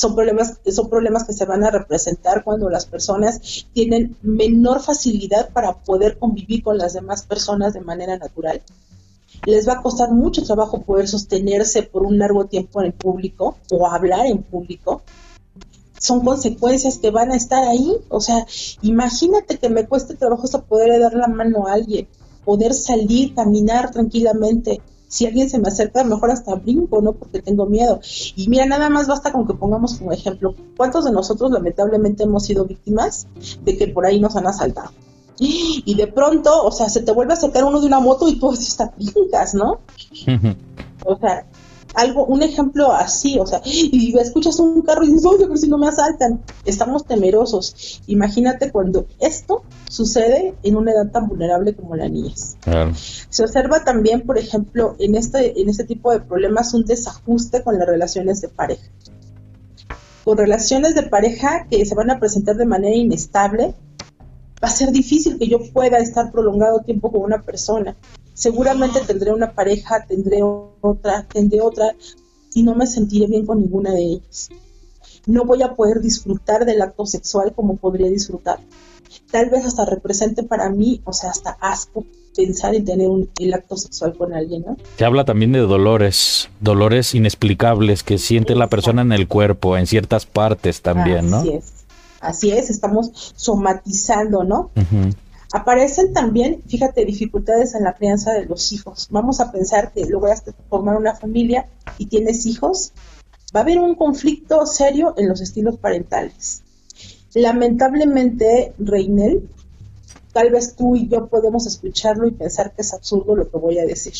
[0.00, 5.50] son problemas, son problemas que se van a representar cuando las personas tienen menor facilidad
[5.50, 8.62] para poder convivir con las demás personas de manera natural.
[9.44, 13.86] Les va a costar mucho trabajo poder sostenerse por un largo tiempo en público o
[13.86, 15.02] hablar en público.
[15.98, 17.94] Son consecuencias que van a estar ahí.
[18.08, 18.46] O sea,
[18.80, 22.08] imagínate que me cueste trabajo hasta poder dar la mano a alguien,
[22.46, 24.80] poder salir, caminar tranquilamente,
[25.10, 27.12] si alguien se me acerca, mejor hasta brinco, ¿no?
[27.12, 28.00] Porque tengo miedo.
[28.36, 32.44] Y mira, nada más basta con que pongamos como ejemplo, ¿cuántos de nosotros lamentablemente hemos
[32.44, 33.26] sido víctimas
[33.64, 34.92] de que por ahí nos han asaltado?
[35.40, 38.38] Y de pronto, o sea, se te vuelve a acercar uno de una moto y
[38.38, 39.80] tú hasta brincas, ¿no?
[41.04, 41.46] o sea,
[41.94, 45.68] algo, un ejemplo así, o sea, y escuchas un carro y dices, oye, pero si
[45.68, 48.02] no me asaltan, estamos temerosos.
[48.06, 52.56] Imagínate cuando esto sucede en una edad tan vulnerable como la niñez.
[53.28, 57.78] Se observa también, por ejemplo, en este, en este tipo de problemas un desajuste con
[57.78, 58.88] las relaciones de pareja.
[60.24, 63.74] Con relaciones de pareja que se van a presentar de manera inestable,
[64.62, 67.96] va a ser difícil que yo pueda estar prolongado tiempo con una persona
[68.40, 71.94] seguramente tendré una pareja, tendré otra, tendré otra,
[72.54, 74.48] y no me sentiré bien con ninguna de ellas.
[75.26, 78.58] No voy a poder disfrutar del acto sexual como podría disfrutar.
[79.30, 83.52] Tal vez hasta represente para mí, o sea, hasta asco pensar en tener un, el
[83.52, 84.78] acto sexual con alguien, ¿no?
[84.96, 89.86] Se habla también de dolores, dolores inexplicables que siente la persona en el cuerpo, en
[89.86, 91.40] ciertas partes también, ¿no?
[91.40, 91.72] Así es,
[92.22, 94.70] así es, estamos somatizando, ¿no?
[95.52, 99.08] Aparecen también, fíjate, dificultades en la crianza de los hijos.
[99.10, 102.92] Vamos a pensar que a formar una familia y tienes hijos,
[103.54, 106.62] va a haber un conflicto serio en los estilos parentales.
[107.34, 109.48] Lamentablemente, Reinel,
[110.32, 113.78] tal vez tú y yo podemos escucharlo y pensar que es absurdo lo que voy
[113.78, 114.14] a decir.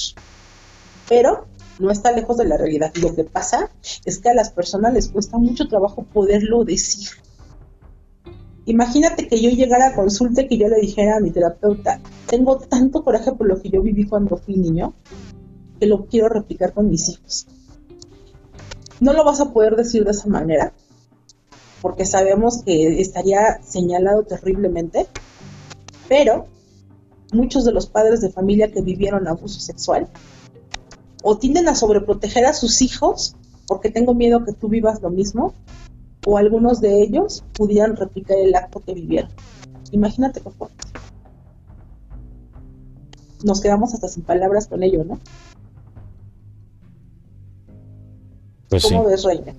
[1.08, 1.46] Pero
[1.78, 2.92] no está lejos de la realidad.
[2.96, 3.70] Lo que pasa
[4.04, 7.08] es que a las personas les cuesta mucho trabajo poderlo decir.
[8.66, 12.58] Imagínate que yo llegara a consulta y que yo le dijera a mi terapeuta, tengo
[12.58, 14.94] tanto coraje por lo que yo viví cuando fui niño,
[15.78, 17.46] que lo quiero replicar con mis hijos.
[19.00, 20.74] No lo vas a poder decir de esa manera,
[21.80, 25.06] porque sabemos que estaría señalado terriblemente,
[26.08, 26.46] pero
[27.32, 30.08] muchos de los padres de familia que vivieron abuso sexual
[31.22, 33.36] o tienden a sobreproteger a sus hijos
[33.66, 35.54] porque tengo miedo que tú vivas lo mismo,
[36.26, 39.30] o algunos de ellos pudieran replicar el acto que vivieron.
[39.92, 40.76] Imagínate qué fuerte.
[43.42, 45.18] Nos quedamos hasta sin palabras con ello, ¿no?
[48.68, 49.54] Pues ¿Cómo ves, Reina?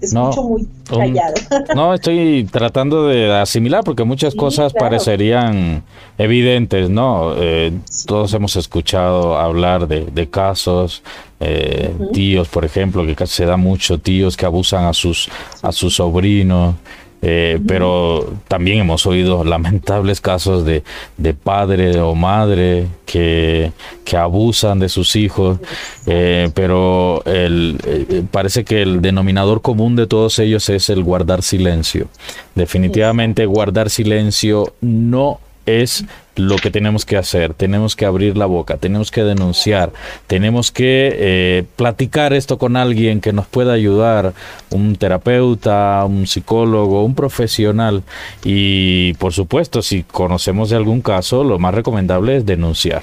[0.00, 1.34] Escucho muy callado.
[1.74, 5.84] no, estoy tratando de asimilar porque muchas cosas parecerían
[6.18, 7.34] evidentes, ¿no?
[7.36, 7.72] Eh,
[8.06, 11.02] todos hemos escuchado hablar de, casos,
[11.40, 15.28] eh, tíos, por ejemplo, que se da mucho, tíos que abusan a sus,
[15.62, 16.74] a sus sobrinos.
[17.22, 20.82] Eh, pero también hemos oído lamentables casos de,
[21.16, 23.72] de padre o madre que,
[24.04, 25.58] que, abusan de sus hijos,
[26.06, 31.42] eh, pero el, eh, parece que el denominador común de todos ellos es el guardar
[31.42, 32.08] silencio.
[32.54, 36.04] Definitivamente guardar silencio no es
[36.36, 37.54] lo que tenemos que hacer.
[37.54, 39.92] Tenemos que abrir la boca, tenemos que denunciar,
[40.26, 44.34] tenemos que eh, platicar esto con alguien que nos pueda ayudar,
[44.70, 48.02] un terapeuta, un psicólogo, un profesional.
[48.44, 53.02] Y por supuesto, si conocemos de algún caso, lo más recomendable es denunciar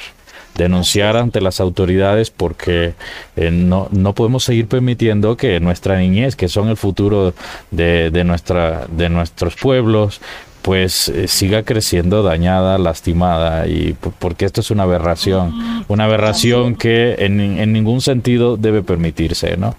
[0.55, 2.93] denunciar ante las autoridades porque
[3.35, 7.33] eh, no, no podemos seguir permitiendo que nuestra niñez, que son el futuro
[7.71, 10.21] de, de, nuestra, de nuestros pueblos,
[10.63, 15.53] pues eh, siga creciendo dañada, lastimada, y porque esto es una aberración,
[15.89, 19.75] una aberración que en, en ningún sentido debe permitirse, ¿no?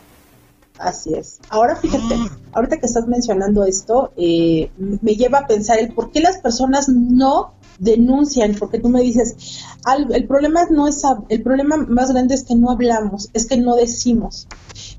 [0.78, 1.38] Así es.
[1.48, 2.14] Ahora fíjate,
[2.52, 6.88] ahorita que estás mencionando esto, eh, me lleva a pensar el por qué las personas
[6.88, 9.64] no denuncian, porque tú me dices,
[10.12, 13.76] el problema no es, el problema más grande es que no hablamos, es que no
[13.76, 14.46] decimos.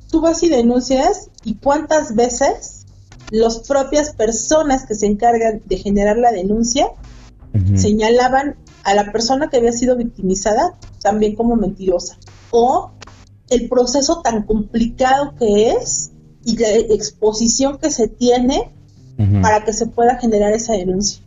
[0.10, 2.75] Tú vas y denuncias y cuántas veces
[3.32, 6.88] las propias personas que se encargan de generar la denuncia
[7.76, 12.18] señalaban a la persona que había sido victimizada también como mentirosa.
[12.52, 12.92] O
[13.50, 16.12] el proceso tan complicado que es
[16.44, 18.72] y la exposición que se tiene
[19.42, 21.22] para que se pueda generar esa denuncia.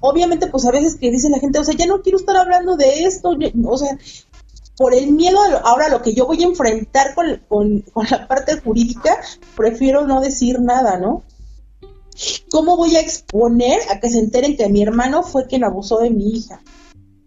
[0.00, 2.76] Obviamente, pues a veces que dice la gente, o sea, ya no quiero estar hablando
[2.76, 3.98] de esto, o sea,
[4.76, 9.20] por el miedo ahora lo que yo voy a enfrentar con, con, la parte jurídica,
[9.56, 11.22] prefiero no decir nada, ¿no?
[12.50, 16.10] ¿Cómo voy a exponer a que se enteren que mi hermano fue quien abusó de
[16.10, 16.62] mi hija?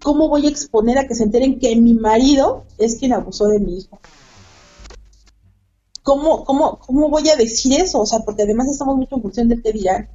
[0.01, 3.59] ¿Cómo voy a exponer a que se enteren que mi marido es quien abusó de
[3.59, 3.99] mi hija?
[6.03, 7.99] ¿Cómo, cómo, cómo voy a decir eso?
[7.99, 10.09] O sea, porque además estamos mucho en función del que dirán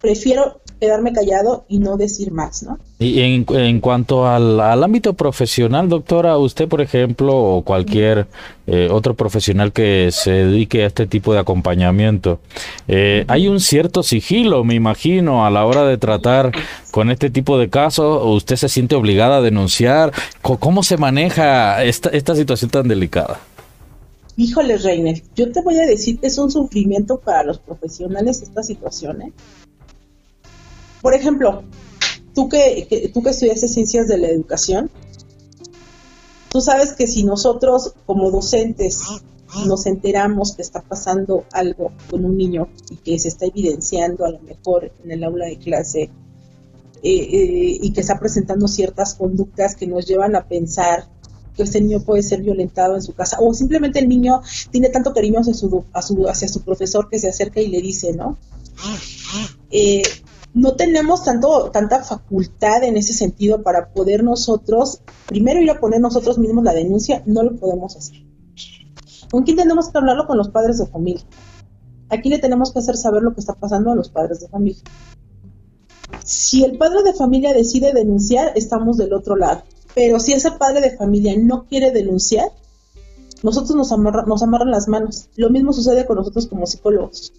[0.00, 2.78] prefiero quedarme callado y no decir más, ¿no?
[3.00, 8.28] Y en, en cuanto al, ámbito profesional, doctora, usted, por ejemplo, o cualquier
[8.66, 12.38] eh, otro profesional que se dedique a este tipo de acompañamiento,
[12.86, 16.52] eh, hay un cierto sigilo, me imagino, a la hora de tratar
[16.92, 20.12] con este tipo de casos, ¿usted se siente obligada a denunciar?
[20.42, 23.40] ¿Cómo se maneja esta, esta situación tan delicada?
[24.36, 28.62] Híjole, Reiner, yo te voy a decir que es un sufrimiento para los profesionales esta
[28.62, 29.32] situación, ¿eh?
[31.00, 31.62] Por ejemplo,
[32.34, 34.90] tú que, tú que estudiaste ciencias de la educación,
[36.50, 39.02] tú sabes que si nosotros como docentes
[39.66, 44.30] nos enteramos que está pasando algo con un niño y que se está evidenciando a
[44.30, 46.10] lo mejor en el aula de clase eh,
[47.02, 51.08] eh, y que está presentando ciertas conductas que nos llevan a pensar
[51.56, 55.12] que este niño puede ser violentado en su casa o simplemente el niño tiene tanto
[55.12, 58.36] cariño hacia su, hacia su profesor que se acerca y le dice, ¿no?
[59.70, 60.02] Eh,
[60.58, 66.00] no tenemos tanto, tanta facultad en ese sentido para poder nosotros, primero ir a poner
[66.00, 68.24] nosotros mismos la denuncia, no lo podemos hacer.
[69.30, 70.26] ¿Con quién tenemos que hablarlo?
[70.26, 71.22] Con los padres de familia.
[72.08, 74.82] Aquí le tenemos que hacer saber lo que está pasando a los padres de familia.
[76.24, 79.62] Si el padre de familia decide denunciar, estamos del otro lado.
[79.94, 82.50] Pero si ese padre de familia no quiere denunciar,
[83.44, 83.96] nosotros nos,
[84.26, 85.28] nos amarran las manos.
[85.36, 87.32] Lo mismo sucede con nosotros como psicólogos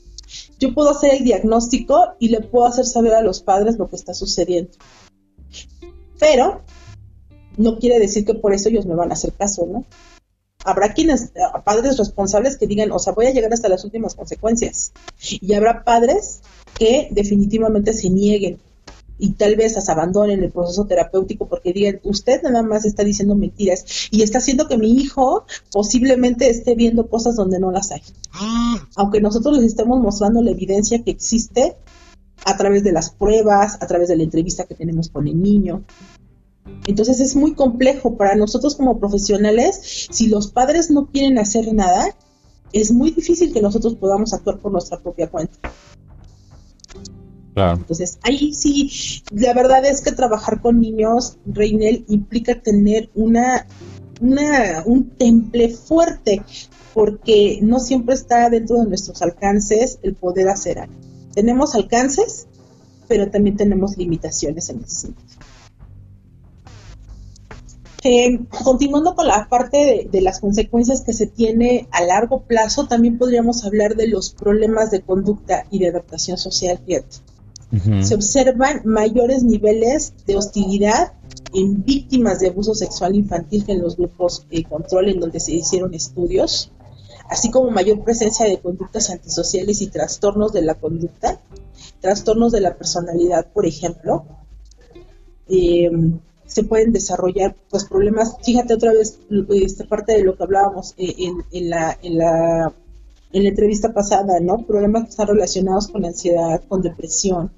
[0.59, 3.95] yo puedo hacer el diagnóstico y le puedo hacer saber a los padres lo que
[3.95, 4.71] está sucediendo.
[6.19, 6.61] Pero
[7.57, 9.85] no quiere decir que por eso ellos me van a hacer caso, ¿no?
[10.65, 11.31] Habrá quienes,
[11.63, 14.91] padres responsables que digan, o sea, voy a llegar hasta las últimas consecuencias.
[15.21, 16.41] Y habrá padres
[16.77, 18.59] que definitivamente se nieguen
[19.19, 23.35] y tal vez las abandonen el proceso terapéutico porque digan, usted nada más está diciendo
[23.35, 28.01] mentiras y está haciendo que mi hijo posiblemente esté viendo cosas donde no las hay.
[28.95, 31.75] Aunque nosotros les estemos mostrando la evidencia que existe
[32.45, 35.83] a través de las pruebas, a través de la entrevista que tenemos con el niño.
[36.87, 42.15] Entonces es muy complejo para nosotros como profesionales, si los padres no quieren hacer nada,
[42.71, 45.57] es muy difícil que nosotros podamos actuar por nuestra propia cuenta.
[47.59, 53.67] Entonces, ahí sí, la verdad es que trabajar con niños, Reinel, implica tener una,
[54.21, 56.41] una, un temple fuerte,
[56.93, 60.93] porque no siempre está dentro de nuestros alcances el poder hacer algo.
[61.33, 62.47] Tenemos alcances,
[63.07, 65.29] pero también tenemos limitaciones en ese sentido.
[68.01, 73.17] Eh, continuando con la parte de, las consecuencias que se tiene a largo plazo, también
[73.17, 77.28] podríamos hablar de los problemas de conducta y de adaptación social, fíjate
[78.01, 81.13] se observan mayores niveles de hostilidad
[81.53, 85.53] en víctimas de abuso sexual infantil que en los grupos de control en donde se
[85.53, 86.71] hicieron estudios.
[87.29, 91.39] así como mayor presencia de conductas antisociales y trastornos de la conducta,
[92.01, 94.25] trastornos de la personalidad, por ejemplo,
[95.47, 95.91] eh,
[96.49, 101.15] se pueden desarrollar pues problemas, fíjate otra vez esta parte de lo que hablábamos eh,
[101.51, 102.73] en, la,
[103.31, 104.65] en la entrevista pasada, ¿no?
[104.65, 107.51] Problemas que están relacionados con ansiedad, con depresión,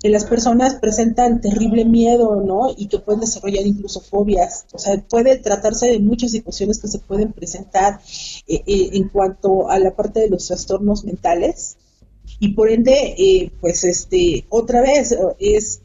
[0.00, 2.74] que las personas presentan terrible miedo, ¿no?
[2.76, 4.66] Y que pueden desarrollar incluso fobias.
[4.72, 8.00] O sea, puede tratarse de muchas situaciones que se pueden presentar
[8.48, 11.76] eh, eh, en cuanto a la parte de los trastornos mentales.
[12.40, 15.82] Y por ende, pues este, otra vez, es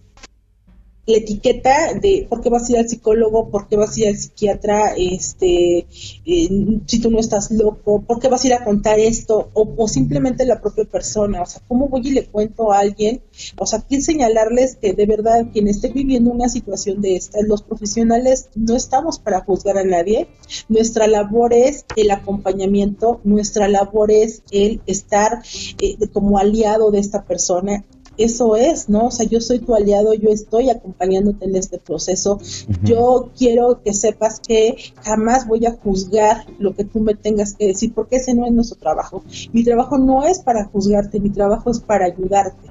[1.08, 4.08] la etiqueta de por qué vas a ir al psicólogo, por qué vas a ir
[4.10, 5.88] al psiquiatra, este,
[6.26, 9.88] eh, si tú no estás loco, por qué vas a ir a contar esto, o,
[9.88, 13.22] simplemente la propia persona, o sea, ¿cómo voy y le cuento a alguien?
[13.58, 17.62] O sea, quiero señalarles que de verdad quien esté viviendo una situación de esta, los
[17.62, 20.28] profesionales no estamos para juzgar a nadie,
[20.68, 25.42] nuestra labor es el acompañamiento, nuestra labor es el estar
[25.82, 27.86] eh, como aliado de esta persona
[28.18, 29.08] eso es, ¿no?
[29.08, 32.40] O sea, yo soy tu aliado, yo estoy acompañándote en este proceso.
[32.84, 37.68] Yo quiero que sepas que jamás voy a juzgar lo que tú me tengas que
[37.68, 39.24] decir, porque ese no es nuestro trabajo.
[39.54, 42.68] Mi trabajo no es para juzgarte, mi trabajo es para ayudarte.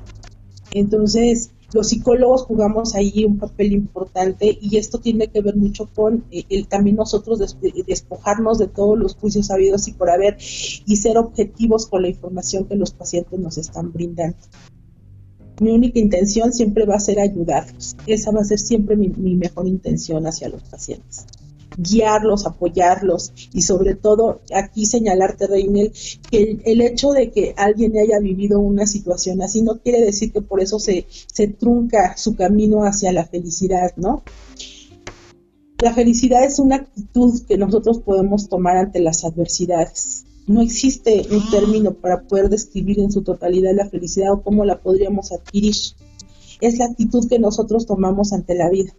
[0.73, 6.25] Entonces, los psicólogos jugamos ahí un papel importante y esto tiene que ver mucho con
[6.31, 11.19] eh, el, también nosotros despojarnos de todos los juicios habidos y por haber y ser
[11.19, 14.39] objetivos con la información que los pacientes nos están brindando
[15.61, 17.97] mi única intención siempre va a ser ayudarlos.
[18.07, 21.27] Esa va a ser siempre mi, mejor intención hacia los pacientes.
[21.79, 25.93] Guiarlos, apoyarlos y sobre todo aquí señalarte, Reinel,
[26.31, 30.41] que el, hecho de que alguien haya vivido una situación así no quiere decir que
[30.41, 34.23] por eso se, se trunca su camino hacia la felicidad, ¿no?
[35.83, 41.51] La felicidad es una actitud que nosotros podemos tomar ante las adversidades no existe un
[41.51, 45.75] término para poder describir en su totalidad la felicidad o cómo la podríamos adquirir.
[46.61, 48.95] Es la actitud que nosotros tomamos ante la vida.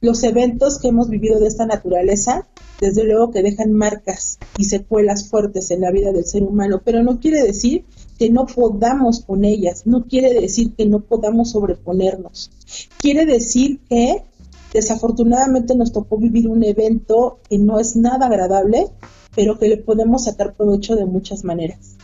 [0.00, 2.48] Los eventos que hemos vivido de esta naturaleza,
[2.80, 7.02] desde luego que dejan marcas y secuelas fuertes en la vida del ser humano, pero
[7.02, 7.84] no quiere decir
[8.18, 12.50] que no podamos con ellas, no quiere decir que no podamos sobreponernos.
[12.98, 14.24] Quiere decir que
[14.72, 18.88] desafortunadamente nos tocó vivir un evento que no es nada agradable,
[19.34, 21.96] pero que le podemos sacar provecho de muchas maneras.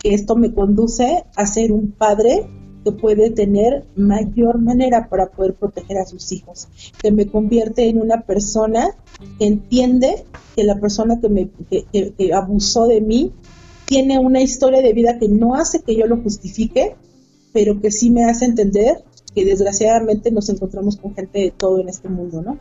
[0.00, 2.46] Que esto me conduce a ser un padre
[2.84, 6.68] que puede tener mayor manera para poder proteger a sus hijos,
[7.00, 8.90] que me convierte en una persona
[9.38, 10.24] que entiende
[10.54, 11.50] que la persona que me
[12.32, 13.32] abusó de mí
[13.86, 16.94] tiene una historia de vida que no hace que yo lo justifique,
[17.52, 19.02] pero que sí me hace entender
[19.34, 22.58] que desgraciadamente nos encontramos con gente de todo en este mundo, ¿no?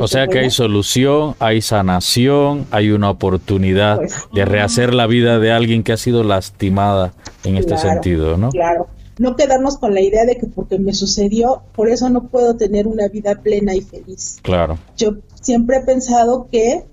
[0.00, 5.38] O sea que hay solución, hay sanación, hay una oportunidad pues de rehacer la vida
[5.38, 7.14] de alguien que ha sido lastimada
[7.44, 8.50] en este sentido, ¿no?
[8.50, 8.88] Claro.
[9.18, 12.86] No quedarnos con la idea de que porque me sucedió, por eso no puedo tener
[12.86, 14.38] una vida plena y feliz.
[14.42, 14.78] Claro.
[14.96, 16.84] Yo siempre he pensado que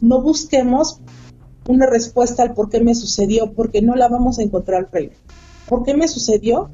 [0.00, 1.00] no busquemos
[1.66, 5.16] una respuesta al por qué me sucedió, porque no la vamos a encontrar primero.
[5.68, 6.70] ¿Por qué me sucedió?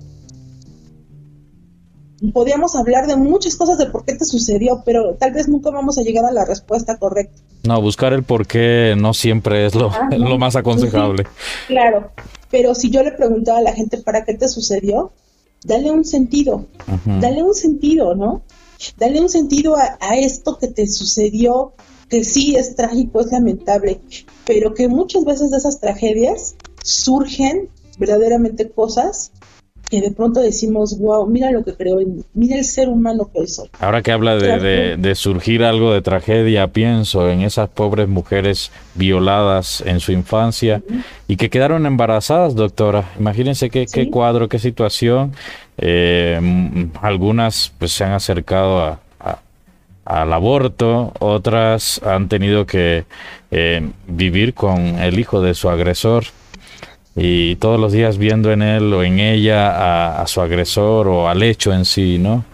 [2.33, 5.99] Podríamos hablar de muchas cosas de por qué te sucedió, pero tal vez nunca vamos
[5.99, 7.41] a llegar a la respuesta correcta.
[7.65, 11.27] No, buscar el por qué no siempre es lo, ah, lo más aconsejable.
[11.69, 12.11] claro,
[12.51, 15.13] pero si yo le preguntaba a la gente para qué te sucedió,
[15.65, 16.67] dale un sentido,
[17.05, 18.43] dale un sentido, ¿no?
[18.97, 21.73] Dale un sentido a, a esto que te sucedió,
[22.09, 24.01] que sí es trágico, es lamentable,
[24.45, 29.33] pero que muchas veces de esas tragedias surgen verdaderamente cosas
[29.89, 31.99] que de pronto decimos, wow, mira lo que creo,
[32.35, 33.69] mira el ser humano que soy.
[33.81, 40.01] Ahora que habla de, surgir algo de tragedia, pienso en esas pobres mujeres violadas en
[40.01, 40.83] su infancia
[41.27, 43.11] y que quedaron embarazadas, doctora.
[43.19, 45.33] Imagínense qué, qué cuadro, qué situación.
[45.79, 48.99] Eh, algunas pues se han acercado
[50.05, 53.05] al aborto, otras han tenido que
[53.51, 56.25] eh, vivir con el hijo de su agresor
[57.19, 61.43] y todos los días viendo en él o en ella a, su agresor o al
[61.43, 62.45] hecho en sí, ¿no?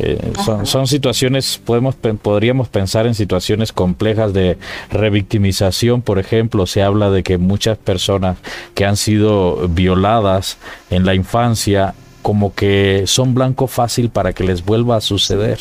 [0.00, 4.56] Eh, son, son, situaciones, podemos, podríamos pensar en situaciones complejas de
[4.90, 8.36] revictimización, por ejemplo, se habla de que muchas personas
[8.74, 10.58] que han sido violadas
[10.90, 15.58] en la infancia, como que son blanco fácil para que les vuelva a suceder,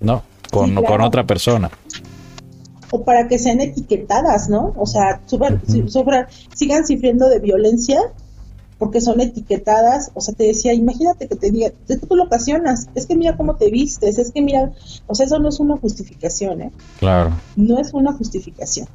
[0.00, 0.22] ¿no?
[0.50, 1.70] Con, con otra persona
[2.94, 4.72] o para que sean etiquetadas, ¿no?
[4.76, 8.00] O sea, sigan sufriendo de violencia
[8.78, 12.24] porque son etiquetadas, o sea, te decía, imagínate que te diga, es que tú lo
[12.24, 14.72] ocasionas, es que mira cómo te vistes, es que mira,
[15.08, 16.70] o sea, eso no es una justificación, ¿eh?
[17.00, 17.32] Claro.
[17.56, 18.86] No es una justificación.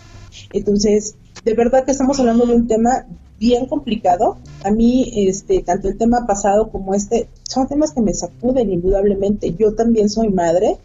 [0.54, 3.06] Entonces, de verdad que estamos hablando de un tema
[3.38, 4.38] bien complicado.
[4.64, 9.54] A mí, este, tanto el tema pasado como este, son temas que me sacuden indudablemente.
[9.60, 10.78] Yo también soy madre,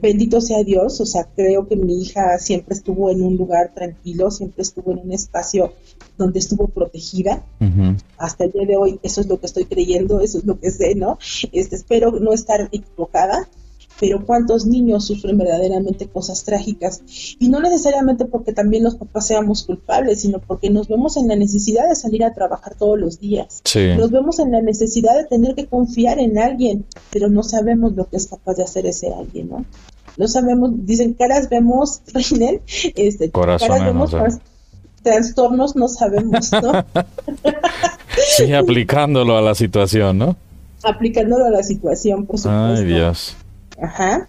[0.00, 4.30] bendito sea Dios, o sea, creo que mi hija siempre estuvo en un lugar tranquilo,
[4.30, 5.72] siempre estuvo en un espacio
[6.16, 7.44] donde estuvo protegida.
[8.18, 10.70] Hasta el día de hoy, eso es lo que estoy creyendo, eso es lo que
[10.70, 11.18] sé, ¿no?
[11.52, 13.48] Este, espero no estar equivocada,
[14.04, 17.00] pero cuántos niños sufren verdaderamente cosas trágicas
[17.38, 21.36] y no necesariamente porque también los papás seamos culpables, sino porque nos vemos en la
[21.36, 23.62] necesidad de salir a trabajar todos los días.
[23.96, 28.04] Nos vemos en la necesidad de tener que confiar en alguien, pero no sabemos lo
[28.04, 29.64] que es capaz de hacer ese alguien, ¿no?
[30.18, 32.02] No sabemos, dicen caras vemos,
[32.96, 34.14] este, caras vemos,
[35.02, 36.84] trastornos no sabemos, ¿no?
[38.36, 40.36] sí, aplicándolo a la situación, ¿no?
[40.82, 42.82] Aplicándolo a la situación, por supuesto.
[42.82, 43.34] Ay, Dios.
[43.80, 44.28] Ajá.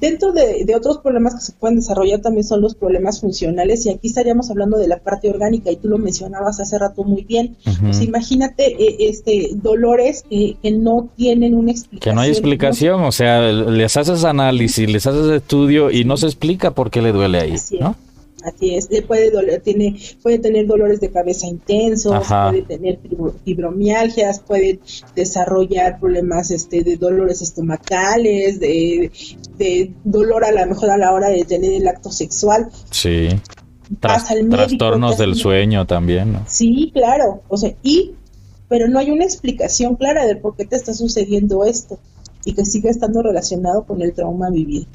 [0.00, 4.08] Dentro de, otros problemas que se pueden desarrollar también son los problemas funcionales y aquí
[4.08, 7.56] estaríamos hablando de la parte orgánica y tú lo mencionabas hace rato muy bien.
[7.82, 12.12] Pues imagínate eh, este dolores que no tienen una explicación.
[12.12, 16.26] Que no hay explicación, o sea, les haces análisis, les haces estudio y no se
[16.26, 17.96] explica por qué le duele ahí, ¿no?
[18.44, 23.00] Así es, puede, doler, tiene, puede tener dolores de cabeza intensos, puede tener
[23.44, 24.78] fibromialgias, puede
[25.16, 31.44] desarrollar problemas este, de dolores estomacales, de, dolor a lo mejor a la hora de
[31.44, 32.68] tener el acto sexual.
[32.90, 33.28] Sí.
[34.00, 36.44] trastornos del sueño también, ¿no?
[36.46, 37.42] Sí, claro.
[37.48, 38.12] O sea, y,
[38.68, 41.98] pero no hay una explicación clara de por qué te está sucediendo esto
[42.44, 44.86] y que sigue estando relacionado con el trauma vivido.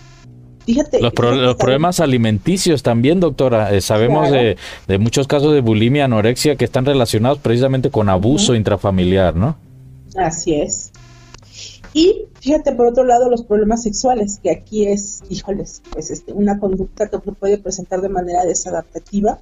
[0.65, 1.01] Fíjate.
[1.01, 3.73] Los, problemas alimenticios también, doctora.
[3.73, 4.57] Eh, sabemos de,
[4.97, 9.57] muchos casos de bulimia, anorexia que están relacionados precisamente con abuso intrafamiliar, ¿no?
[10.15, 10.91] Así es.
[11.93, 16.59] Y fíjate, por otro lado, los problemas sexuales, que aquí es, híjoles, pues este, una
[16.59, 19.39] conducta que puede presentar de manera desadaptativa,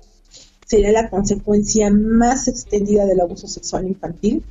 [0.66, 4.44] sería la consecuencia más extendida del abuso sexual infantil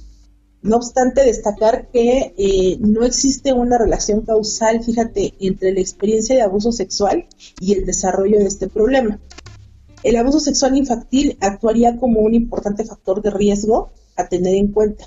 [0.62, 6.42] no obstante, destacar que eh, no existe una relación causal, fíjate, entre la experiencia de
[6.42, 7.26] abuso sexual
[7.60, 9.18] y el desarrollo de este problema.
[10.02, 15.06] El abuso sexual infantil actuaría como un importante factor de riesgo a tener en cuenta.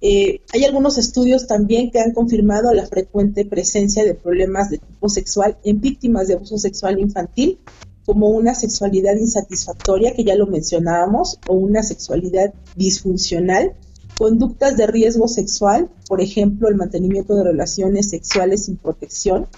[0.00, 5.08] Eh, hay algunos estudios también que han confirmado la frecuente presencia de problemas de tipo
[5.08, 7.58] sexual en víctimas de abuso sexual infantil,
[8.04, 13.74] como una sexualidad insatisfactoria, que ya lo mencionábamos, o una sexualidad disfuncional,
[14.18, 19.48] Conductas de riesgo sexual, por ejemplo, el mantenimiento de relaciones sexuales sin protección,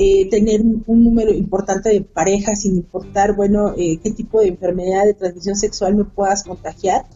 [0.00, 5.04] eh, tener un, número importante de parejas sin importar, bueno, eh, qué tipo de enfermedad
[5.04, 7.06] de transmisión sexual me puedas contagiar.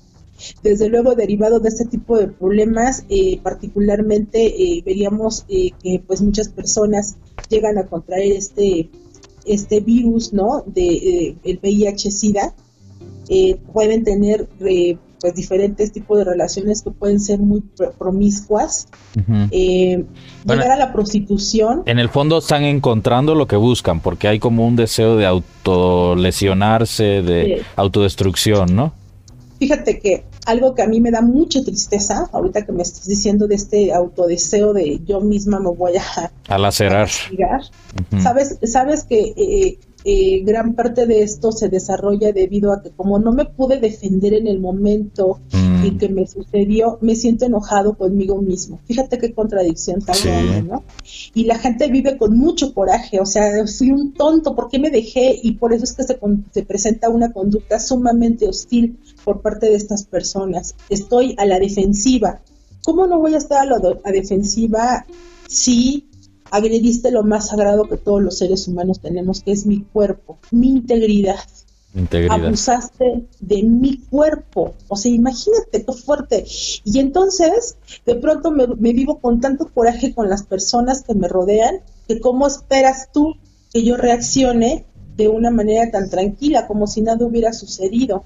[0.64, 7.14] Desde luego, derivado de este tipo de problemas, eh, particularmente veríamos que pues muchas personas
[7.48, 8.90] llegan a contraer este,
[9.44, 10.64] este virus, ¿no?
[10.66, 12.52] De el VIH-Sida.
[13.72, 14.48] pueden tener
[15.22, 17.62] pues diferentes tipos de relaciones que pueden ser muy
[17.96, 18.88] promiscuas,
[19.52, 20.04] eh,
[20.44, 21.84] llegar a la prostitución.
[21.86, 27.22] En el fondo están encontrando lo que buscan, porque hay como un deseo de autolesionarse,
[27.22, 28.92] de autodestrucción, ¿no?
[29.60, 33.46] Fíjate que algo que a mí me da mucha tristeza, ahorita que me estás diciendo
[33.46, 36.32] de este autodeseo de yo misma me voy a...
[36.48, 37.08] A lacerar.
[38.20, 43.18] Sabes, sabes que eh, eh, gran parte de esto se desarrolla debido a que como
[43.18, 45.84] no me pude defender en el momento mm.
[45.84, 48.80] en que me sucedió, me siento enojado conmigo mismo.
[48.86, 50.82] Fíjate qué contradicción tan grande, ¿no?
[51.34, 54.90] Y la gente vive con mucho coraje, o sea, fui un tonto, ¿por qué me
[54.90, 55.38] dejé?
[55.42, 56.18] Y por eso es que se,
[56.53, 60.74] se presenta una conducta sumamente hostil por parte de estas personas.
[60.88, 62.40] Estoy a la defensiva.
[62.84, 65.07] ¿Cómo no voy a estar a la a defensiva
[65.46, 66.09] si
[66.53, 70.68] agrediste lo más sagrado que todos los seres humanos tenemos, que es mi cuerpo, mi
[70.68, 71.40] integridad.
[71.94, 72.44] integridad.
[72.44, 74.74] Abusaste de mi cuerpo.
[74.88, 76.44] O sea, imagínate qué fuerte.
[76.84, 81.26] Y entonces, de pronto me, me vivo con tanto coraje con las personas que me
[81.26, 83.34] rodean, que cómo esperas tú
[83.72, 84.84] que yo reaccione
[85.16, 88.24] de una manera tan tranquila, como si nada hubiera sucedido.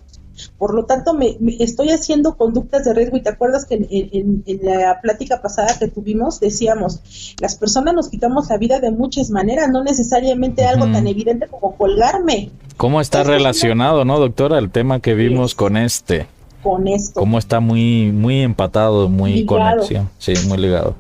[0.59, 5.01] Por lo tanto, me, estoy haciendo conductas de riesgo y te acuerdas que en, la
[5.01, 9.83] plática pasada que tuvimos decíamos, las personas nos quitamos la vida de muchas maneras, no
[9.83, 12.51] necesariamente algo tan evidente como colgarme.
[12.77, 16.27] ¿Cómo está relacionado, no, doctora, el tema que vimos con este?
[16.63, 17.21] Con esto.
[17.21, 20.11] ¿Cómo está muy, muy empatado, muy conexión?
[20.19, 20.95] Sí, muy ligado.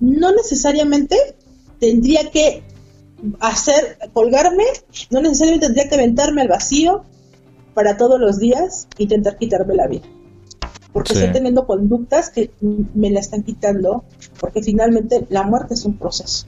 [0.00, 1.16] No necesariamente
[1.78, 2.62] tendría que
[3.40, 4.64] hacer, colgarme,
[5.10, 7.04] no necesariamente tendría que aventarme al vacío,
[7.76, 10.06] para todos los días intentar quitarme la vida.
[10.94, 12.50] porque estoy teniendo conductas que
[12.94, 14.02] me la están quitando,
[14.40, 16.46] porque finalmente la muerte es un proceso.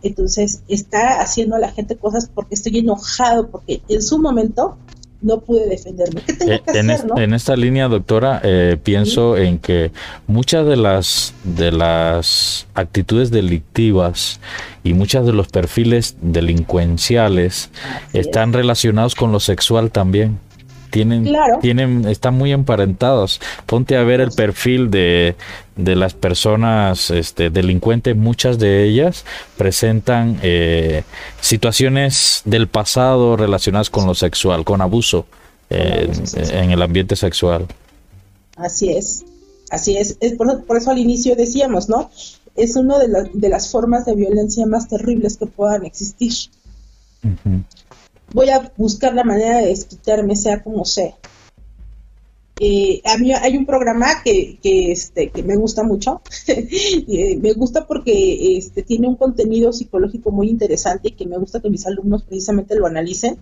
[0.00, 4.78] Entonces está haciendo a la gente cosas porque estoy enojado, porque en su momento
[5.22, 6.20] no pude defenderme.
[6.22, 9.92] ¿Qué tengo eh, que en, hacer, en esta línea, doctora, eh, pienso en que
[10.26, 14.40] muchas de las de las actitudes delictivas
[14.84, 17.70] y muchos de los perfiles delincuenciales
[18.12, 20.38] están relacionados con lo sexual también.
[20.90, 21.26] Tienen,
[21.62, 23.40] tienen, están muy emparentados.
[23.64, 25.36] Ponte a ver el perfil de,
[25.76, 29.24] de las personas este, delincuentes, muchas de ellas
[29.56, 31.04] presentan eh,
[31.40, 35.26] situaciones del pasado relacionadas con lo sexual, con abuso
[35.70, 36.10] eh,
[36.52, 37.66] en el ambiente sexual.
[38.56, 39.24] Así es,
[39.70, 40.16] así es.
[40.20, 42.10] es por, eso al inicio decíamos, ¿no?
[42.54, 46.32] Es una de, de, las formas de violencia más terribles que puedan existir
[48.32, 51.14] voy a buscar la manera de desquitarme, sea como sea.
[52.64, 56.22] Eh, a mí hay un programa que, que, este, que me gusta mucho.
[57.14, 61.60] Eh, me gusta porque este, tiene un contenido psicológico muy interesante y que me gusta
[61.60, 63.38] que mis alumnos precisamente lo analicen.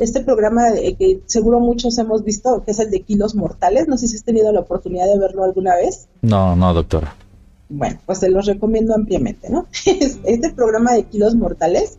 [0.00, 4.08] Este programa que seguro muchos hemos visto, que es el de Kilos Mortales, no sé
[4.08, 6.08] si has tenido la oportunidad de verlo alguna vez.
[6.22, 7.14] No, no, doctora.
[7.68, 9.66] Bueno, pues se los recomiendo ampliamente, ¿no?
[10.24, 11.96] Este programa de Kilos Mortales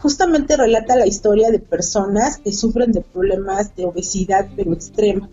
[0.00, 5.28] justamente relata la historia de personas que sufren de problemas de obesidad pero extrema.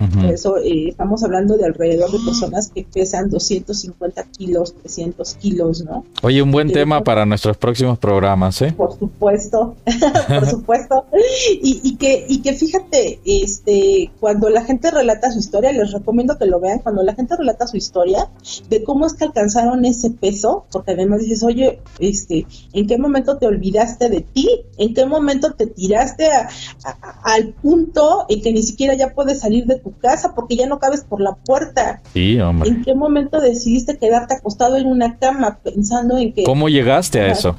[0.00, 5.84] Por eso eh, estamos hablando de alrededor de personas que pesan 250 kilos, 300 kilos,
[5.84, 6.06] ¿no?
[6.22, 8.72] Oye, un buen tema para nuestros próximos programas, ¿eh?
[8.74, 9.76] Por supuesto,
[10.28, 11.04] por supuesto.
[11.62, 16.38] Y, y, que, y que fíjate, este, cuando la gente relata su historia, les recomiendo
[16.38, 18.30] que lo vean, cuando la gente relata su historia,
[18.70, 23.36] de cómo es que alcanzaron ese peso, porque además dices, oye, este, ¿en qué momento
[23.36, 24.48] te olvidaste de ti?
[24.78, 26.28] ¿En qué momento te tiraste
[27.22, 30.78] al punto en que ni siquiera ya puedes salir de tu casa porque ya no
[30.78, 32.00] cabes por la puerta.
[32.12, 32.68] Sí, hombre.
[32.68, 36.44] ¿En qué momento decidiste quedarte acostado en una cama pensando en que...
[36.44, 37.56] ¿Cómo llegaste a eso?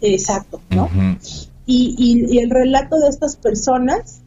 [0.00, 0.88] Exacto, ¿no?
[1.66, 4.20] y, y, el relato de estas personas,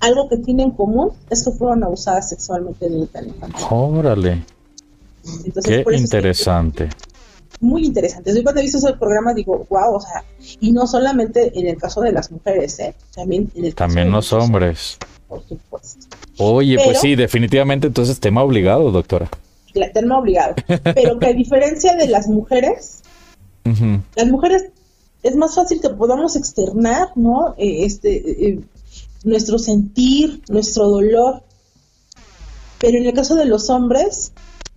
[0.00, 3.64] algo que tienen en común es que fueron abusadas sexualmente en el infantil.
[3.70, 4.44] Órale.
[5.64, 6.88] Qué interesante.
[7.60, 8.34] muy interesante.
[8.34, 10.24] Yo cuando he visto ese programa digo, wow, o sea,
[10.60, 12.94] y no solamente en el caso de las mujeres, ¿eh?
[13.14, 14.98] también en el También los hombres.
[15.28, 16.06] Por supuesto.
[16.38, 19.28] Oye, pues sí, definitivamente entonces tema obligado, doctora.
[19.92, 20.54] Tema obligado.
[20.94, 23.02] Pero que a diferencia de las mujeres,
[24.14, 24.70] las mujeres
[25.22, 27.54] es más fácil que podamos externar, ¿no?
[27.58, 28.60] Eh, este, eh,
[29.24, 31.42] nuestro sentir, nuestro dolor.
[32.78, 34.32] Pero en el caso de los hombres,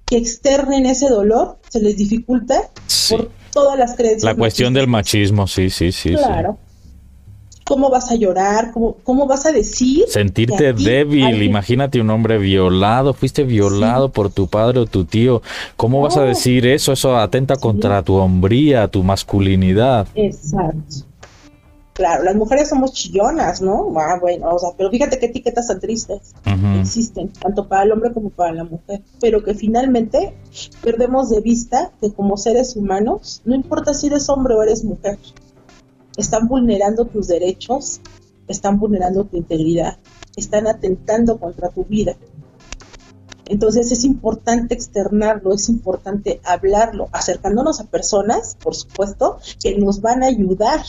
[0.05, 2.69] que externen ese dolor, se les dificulta
[3.09, 4.23] por todas las creencias.
[4.23, 6.13] La cuestión del machismo, sí, sí, sí.
[6.15, 6.57] Claro
[7.63, 10.05] cómo vas a llorar, cómo, cómo vas a decir.
[10.07, 15.41] Sentirte débil, imagínate un hombre violado, fuiste violado por tu padre o tu tío,
[15.77, 16.91] ¿cómo vas a decir eso?
[16.91, 20.07] Eso atenta contra tu hombría, tu masculinidad.
[20.15, 21.11] Exacto.
[21.93, 23.93] Claro, las mujeres somos chillonas, ¿no?
[23.97, 26.33] Ah, bueno, o sea, pero fíjate qué etiquetas tan tristes
[26.79, 30.33] existen, tanto para el hombre como para la mujer, pero que finalmente
[30.81, 35.19] perdemos de vista que como seres humanos, no importa si eres hombre o eres mujer,
[36.21, 37.99] están vulnerando tus derechos,
[38.47, 39.97] están vulnerando tu integridad,
[40.35, 42.15] están atentando contra tu vida.
[43.45, 50.23] Entonces es importante externarlo, es importante hablarlo, acercándonos a personas, por supuesto, que nos van
[50.23, 50.81] a ayudar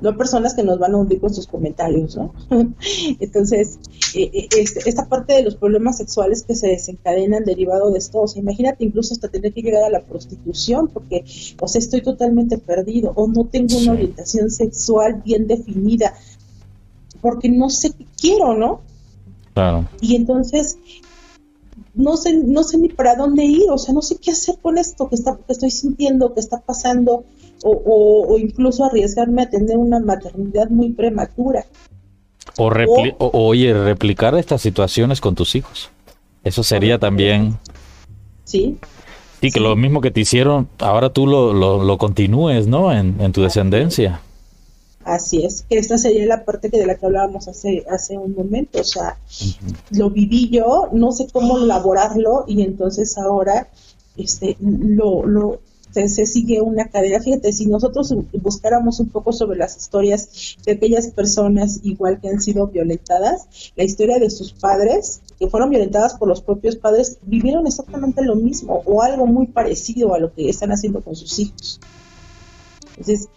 [0.00, 2.32] no personas que nos van a hundir con sus comentarios, ¿no?
[3.20, 3.78] Entonces,
[4.14, 8.20] eh, eh, este, esta parte de los problemas sexuales que se desencadenan derivado de esto,
[8.20, 11.24] o sea, imagínate incluso hasta tener que llegar a la prostitución, porque,
[11.60, 16.14] o sea, estoy totalmente perdido, o no tengo una orientación sexual bien definida,
[17.20, 18.80] porque no sé qué quiero, ¿no?
[19.54, 19.88] Claro.
[20.00, 20.78] Y entonces,
[21.94, 24.78] no sé, no sé ni para dónde ir, o sea, no sé qué hacer con
[24.78, 27.24] esto que, está, que estoy sintiendo, que está pasando,
[27.62, 31.64] o, incluso arriesgarme a tener una maternidad muy prematura.
[32.56, 32.70] O,
[33.32, 35.90] oye, replicar estas situaciones con tus hijos.
[36.44, 37.58] Eso sería también...
[38.44, 38.78] Sí.
[39.40, 42.92] Sí, que lo mismo que te hicieron, ahora tú lo, lo, continúes, ¿no?
[42.92, 44.20] En, tu descendencia.
[45.04, 48.34] Así es, que esta sería la parte que de la que hablábamos hace, hace un
[48.34, 48.80] momento.
[48.80, 49.16] O sea,
[49.90, 53.68] lo viví yo, no sé cómo elaborarlo y entonces ahora
[54.16, 55.60] este, lo, lo,
[56.06, 57.20] se, sigue una cadena.
[57.20, 62.40] Fíjate, si nosotros buscáramos un poco sobre las historias de aquellas personas igual que han
[62.40, 67.66] sido violentadas, la historia de sus padres, que fueron violentadas por los propios padres, vivieron
[67.66, 71.80] exactamente lo mismo o algo muy parecido a lo que están haciendo con sus hijos.
[72.90, 73.28] Entonces,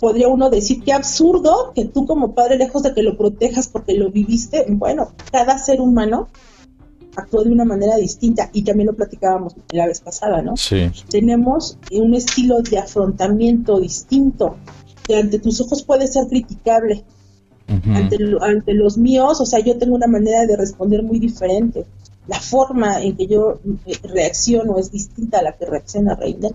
[0.00, 3.94] podría uno decir qué absurdo que tú como padre, lejos de que lo protejas porque
[3.94, 6.28] lo viviste, bueno, cada ser humano
[7.16, 10.56] actuó de una manera distinta y también lo platicábamos la vez pasada, ¿no?
[10.56, 10.90] Sí.
[11.08, 14.56] Tenemos un estilo de afrontamiento distinto
[15.06, 17.04] que ante tus ojos puede ser criticable.
[17.68, 21.84] ante, ante los míos, o sea, yo tengo una manera de responder muy diferente.
[22.26, 26.52] La forma en que yo eh, reacciono es distinta a la que reacciona Reiner.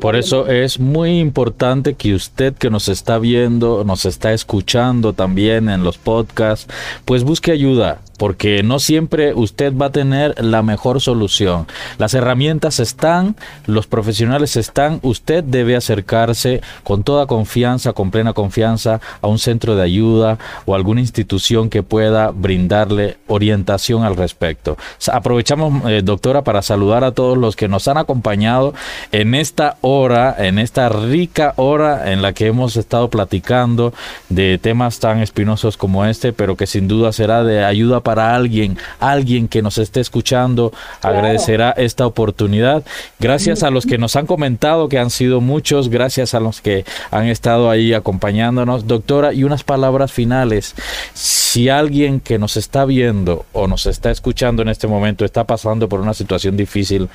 [0.00, 5.68] Por eso es muy importante que usted que nos está viendo, nos está escuchando también
[5.68, 6.66] en los podcasts,
[7.04, 11.66] pues busque ayuda porque no siempre usted va a tener la mejor solución.
[11.96, 19.00] Las herramientas están, los profesionales están, usted debe acercarse con toda confianza, con plena confianza
[19.22, 24.76] a un centro de ayuda o alguna institución que pueda brindarle orientación al respecto.
[25.10, 28.74] Aprovechamos, eh, doctora, para saludar a todos los que nos han acompañado
[29.12, 33.94] en esta hora, en esta rica hora en la que hemos estado platicando
[34.28, 38.78] de temas tan espinosos como este, pero que sin duda será de ayuda para alguien,
[39.00, 42.84] alguien que nos esté escuchando, agradecerá esta oportunidad.
[43.18, 46.84] Gracias a los que nos han comentado, que han sido muchos, gracias a los que
[47.10, 48.86] han estado ahí acompañándonos.
[48.86, 50.74] Doctora, y unas palabras finales.
[51.14, 55.88] Si alguien que nos está viendo o nos está escuchando en este momento está pasando
[55.88, 57.08] por una situación difícil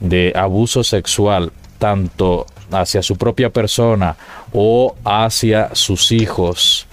[0.00, 4.16] de abuso sexual, tanto hacia su propia persona
[4.52, 6.87] o hacia sus hijos,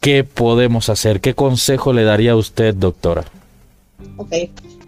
[0.00, 1.20] ¿Qué podemos hacer?
[1.20, 3.24] ¿Qué consejo le daría a usted, doctora?
[4.16, 4.32] Ok.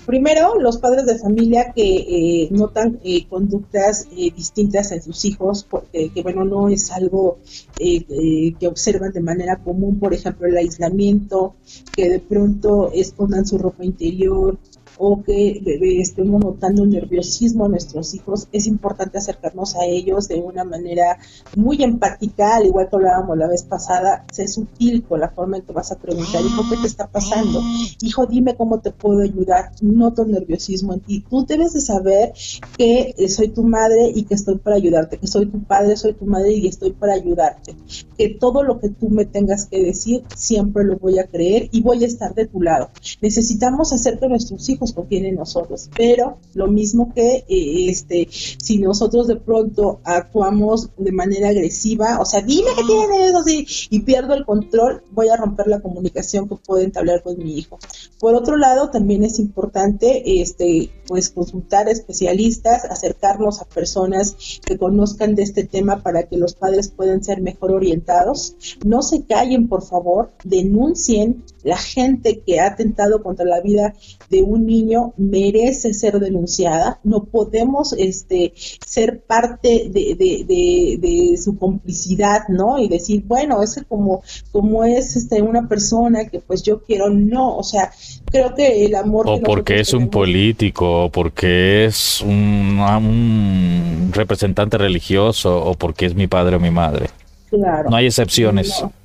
[0.06, 5.64] Primero, los padres de familia que eh, notan eh, conductas eh, distintas en sus hijos,
[5.68, 7.38] porque que bueno, no es algo
[7.78, 11.54] que observan de manera común, por ejemplo, el aislamiento,
[11.92, 14.58] que de pronto escondan su ropa interior,
[15.02, 15.62] o que
[15.98, 21.16] estemos notando un nerviosismo a nuestros hijos, es importante acercarnos a ellos de una manera
[21.56, 25.62] muy empática, al igual que hablábamos la vez pasada, sé sutil con la forma en
[25.62, 27.62] que vas a preguntar, hijo, ¿qué te está pasando?
[28.02, 31.24] Hijo, dime cómo te puedo ayudar, noto nerviosismo en ti.
[31.30, 32.34] Tú debes de saber
[32.76, 36.12] que eh, soy tu madre y que estoy para ayudarte, que soy tu padre, soy
[36.12, 37.74] tu madre y estoy para ayudarte.
[38.18, 41.80] Que todo lo que tú me tengas que decir, siempre lo voy a creer y
[41.80, 42.90] voy a estar de tu lado.
[43.22, 48.78] Necesitamos hacer que nuestros hijos confíen en nosotros, pero lo mismo que eh, este, si
[48.78, 53.44] nosotros de pronto actuamos de manera agresiva, o sea, dime que tienes eso
[53.90, 57.78] y pierdo el control, voy a romper la comunicación que puedo entablar con mi hijo.
[58.18, 65.34] Por otro lado, también es importante este, pues consultar especialistas, acercarnos a personas que conozcan
[65.34, 68.56] de este tema para que los padres puedan ser mejor orientados.
[68.84, 73.94] No se callen, por favor, denuncien la gente que ha atentado contra la vida
[74.30, 74.79] de un niño
[75.16, 76.98] merece ser denunciada.
[77.04, 82.78] No podemos este, ser parte de, de, su complicidad, ¿no?
[82.78, 84.22] Y decir, bueno, es como,
[84.52, 87.90] como es este, una persona que pues yo quiero, no, o sea,
[88.26, 89.26] creo que el amor...
[89.28, 96.14] O porque es un político, o porque es un, un, representante religioso, o porque es
[96.14, 97.06] mi padre o mi madre.
[97.48, 97.90] Claro.
[97.90, 98.99] No hay excepciones no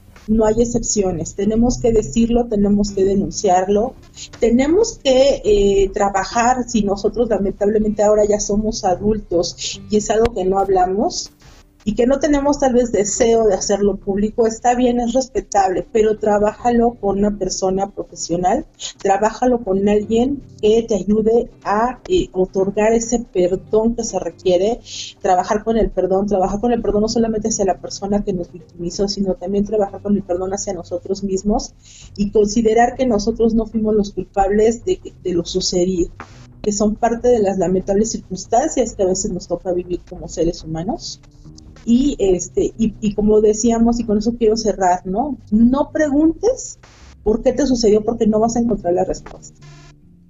[0.45, 1.35] hay excepciones.
[1.35, 3.93] Tenemos que decirlo, tenemos que denunciarlo,
[4.39, 10.45] tenemos que eh, trabajar, si nosotros lamentablemente ahora ya somos adultos y es algo que
[10.45, 11.31] no hablamos,
[11.87, 16.17] y que no tenemos tal vez deseo de hacerlo público, está bien, es respetable, pero
[16.17, 18.65] trabájalo con una persona profesional,
[18.97, 24.79] trabájalo con alguien que te ayude a eh, otorgar ese perdón que se requiere,
[25.21, 28.51] trabajar con el perdón, trabajar con el perdón no solamente hacia la persona que nos
[28.51, 31.75] victimizó, sino también trabajar con el perdón hacia nosotros mismos
[32.17, 36.09] y considerar que nosotros no fuimos los culpables de, de lo sucedido
[36.63, 40.63] que son parte de las lamentables circunstancias que a veces nos toca vivir como seres
[40.63, 41.21] humanos
[41.85, 45.37] y, este, y, como decíamos, y con eso quiero cerrar, ¿no?
[45.51, 46.79] No preguntes
[47.23, 49.55] por qué te sucedió porque no vas a encontrar la respuesta.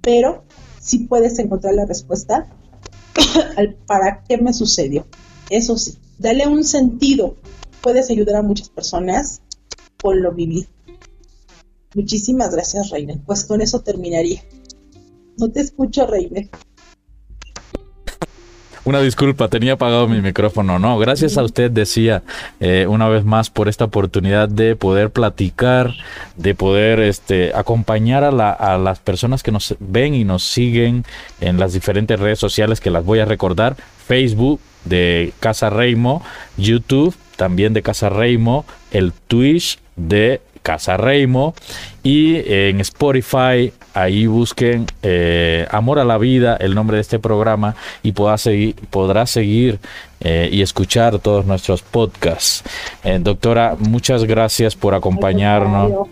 [0.02, 0.44] Pero
[0.80, 2.46] sí puedes encontrar la respuesta
[3.56, 5.06] al para qué me sucedió.
[5.48, 7.36] Eso sí, dale un sentido.
[7.80, 9.40] Puedes ayudar a muchas personas
[10.02, 10.68] con lo vivido.
[11.94, 13.14] Muchísimas gracias, Reina.
[13.24, 14.42] Pues con eso terminaría.
[15.38, 16.48] No te escucho, Reina.
[18.86, 20.78] Una disculpa, tenía apagado mi micrófono.
[20.78, 22.22] No, gracias a usted, decía
[22.60, 25.92] eh, una vez más por esta oportunidad de poder platicar,
[26.36, 31.04] de poder este, acompañar a, la, a las personas que nos ven y nos siguen
[31.40, 33.74] en las diferentes redes sociales que las voy a recordar.
[34.06, 36.22] Facebook de Casa Reimo,
[36.56, 41.54] YouTube también de Casa Reimo, el Twitch de Casa Reimo.
[42.02, 47.76] Y en Spotify, ahí busquen eh, Amor a la Vida, el nombre de este programa,
[48.02, 49.78] y podrá seguir, podrá seguir
[50.20, 52.64] eh, y escuchar todos nuestros podcasts.
[53.04, 56.08] Eh, doctora, muchas gracias por acompañarnos,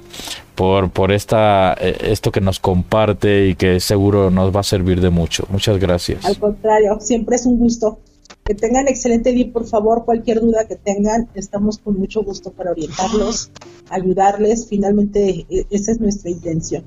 [0.55, 5.11] por, por esta, esto que nos comparte y que seguro nos va a servir de
[5.11, 5.47] mucho.
[5.51, 6.25] Muchas gracias.
[6.25, 7.99] Al contrario, siempre es un gusto.
[8.45, 12.72] Que tengan excelente día, por favor, cualquier duda que tengan, estamos con mucho gusto para
[12.72, 13.51] orientarlos,
[13.89, 14.66] ayudarles.
[14.68, 16.85] Finalmente, e, esa es nuestra intención.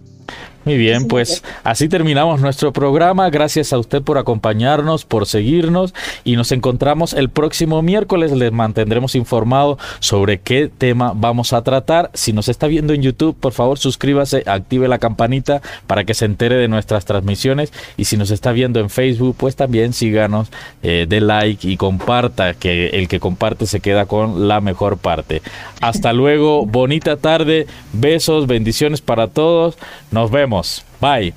[0.65, 3.29] Muy bien, pues así terminamos nuestro programa.
[3.29, 5.93] Gracias a usted por acompañarnos, por seguirnos
[6.25, 8.33] y nos encontramos el próximo miércoles.
[8.33, 12.11] Les mantendremos informados sobre qué tema vamos a tratar.
[12.13, 16.25] Si nos está viendo en YouTube, por favor suscríbase, active la campanita para que se
[16.25, 17.71] entere de nuestras transmisiones.
[17.95, 20.49] Y si nos está viendo en Facebook, pues también síganos,
[20.83, 25.41] eh, dé like y comparta, que el que comparte se queda con la mejor parte.
[25.79, 29.77] Hasta luego, bonita tarde, besos, bendiciones para todos.
[30.11, 30.56] Nos vemos.
[30.99, 31.33] Bye.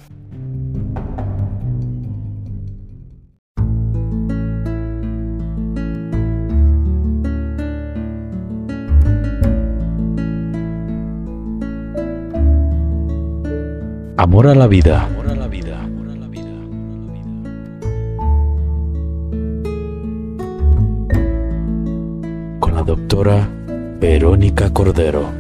[14.55, 15.03] La vida.
[15.03, 15.47] Amor a la
[16.27, 16.53] vida.
[22.59, 23.49] Con la doctora
[24.01, 25.40] Verónica Cordero.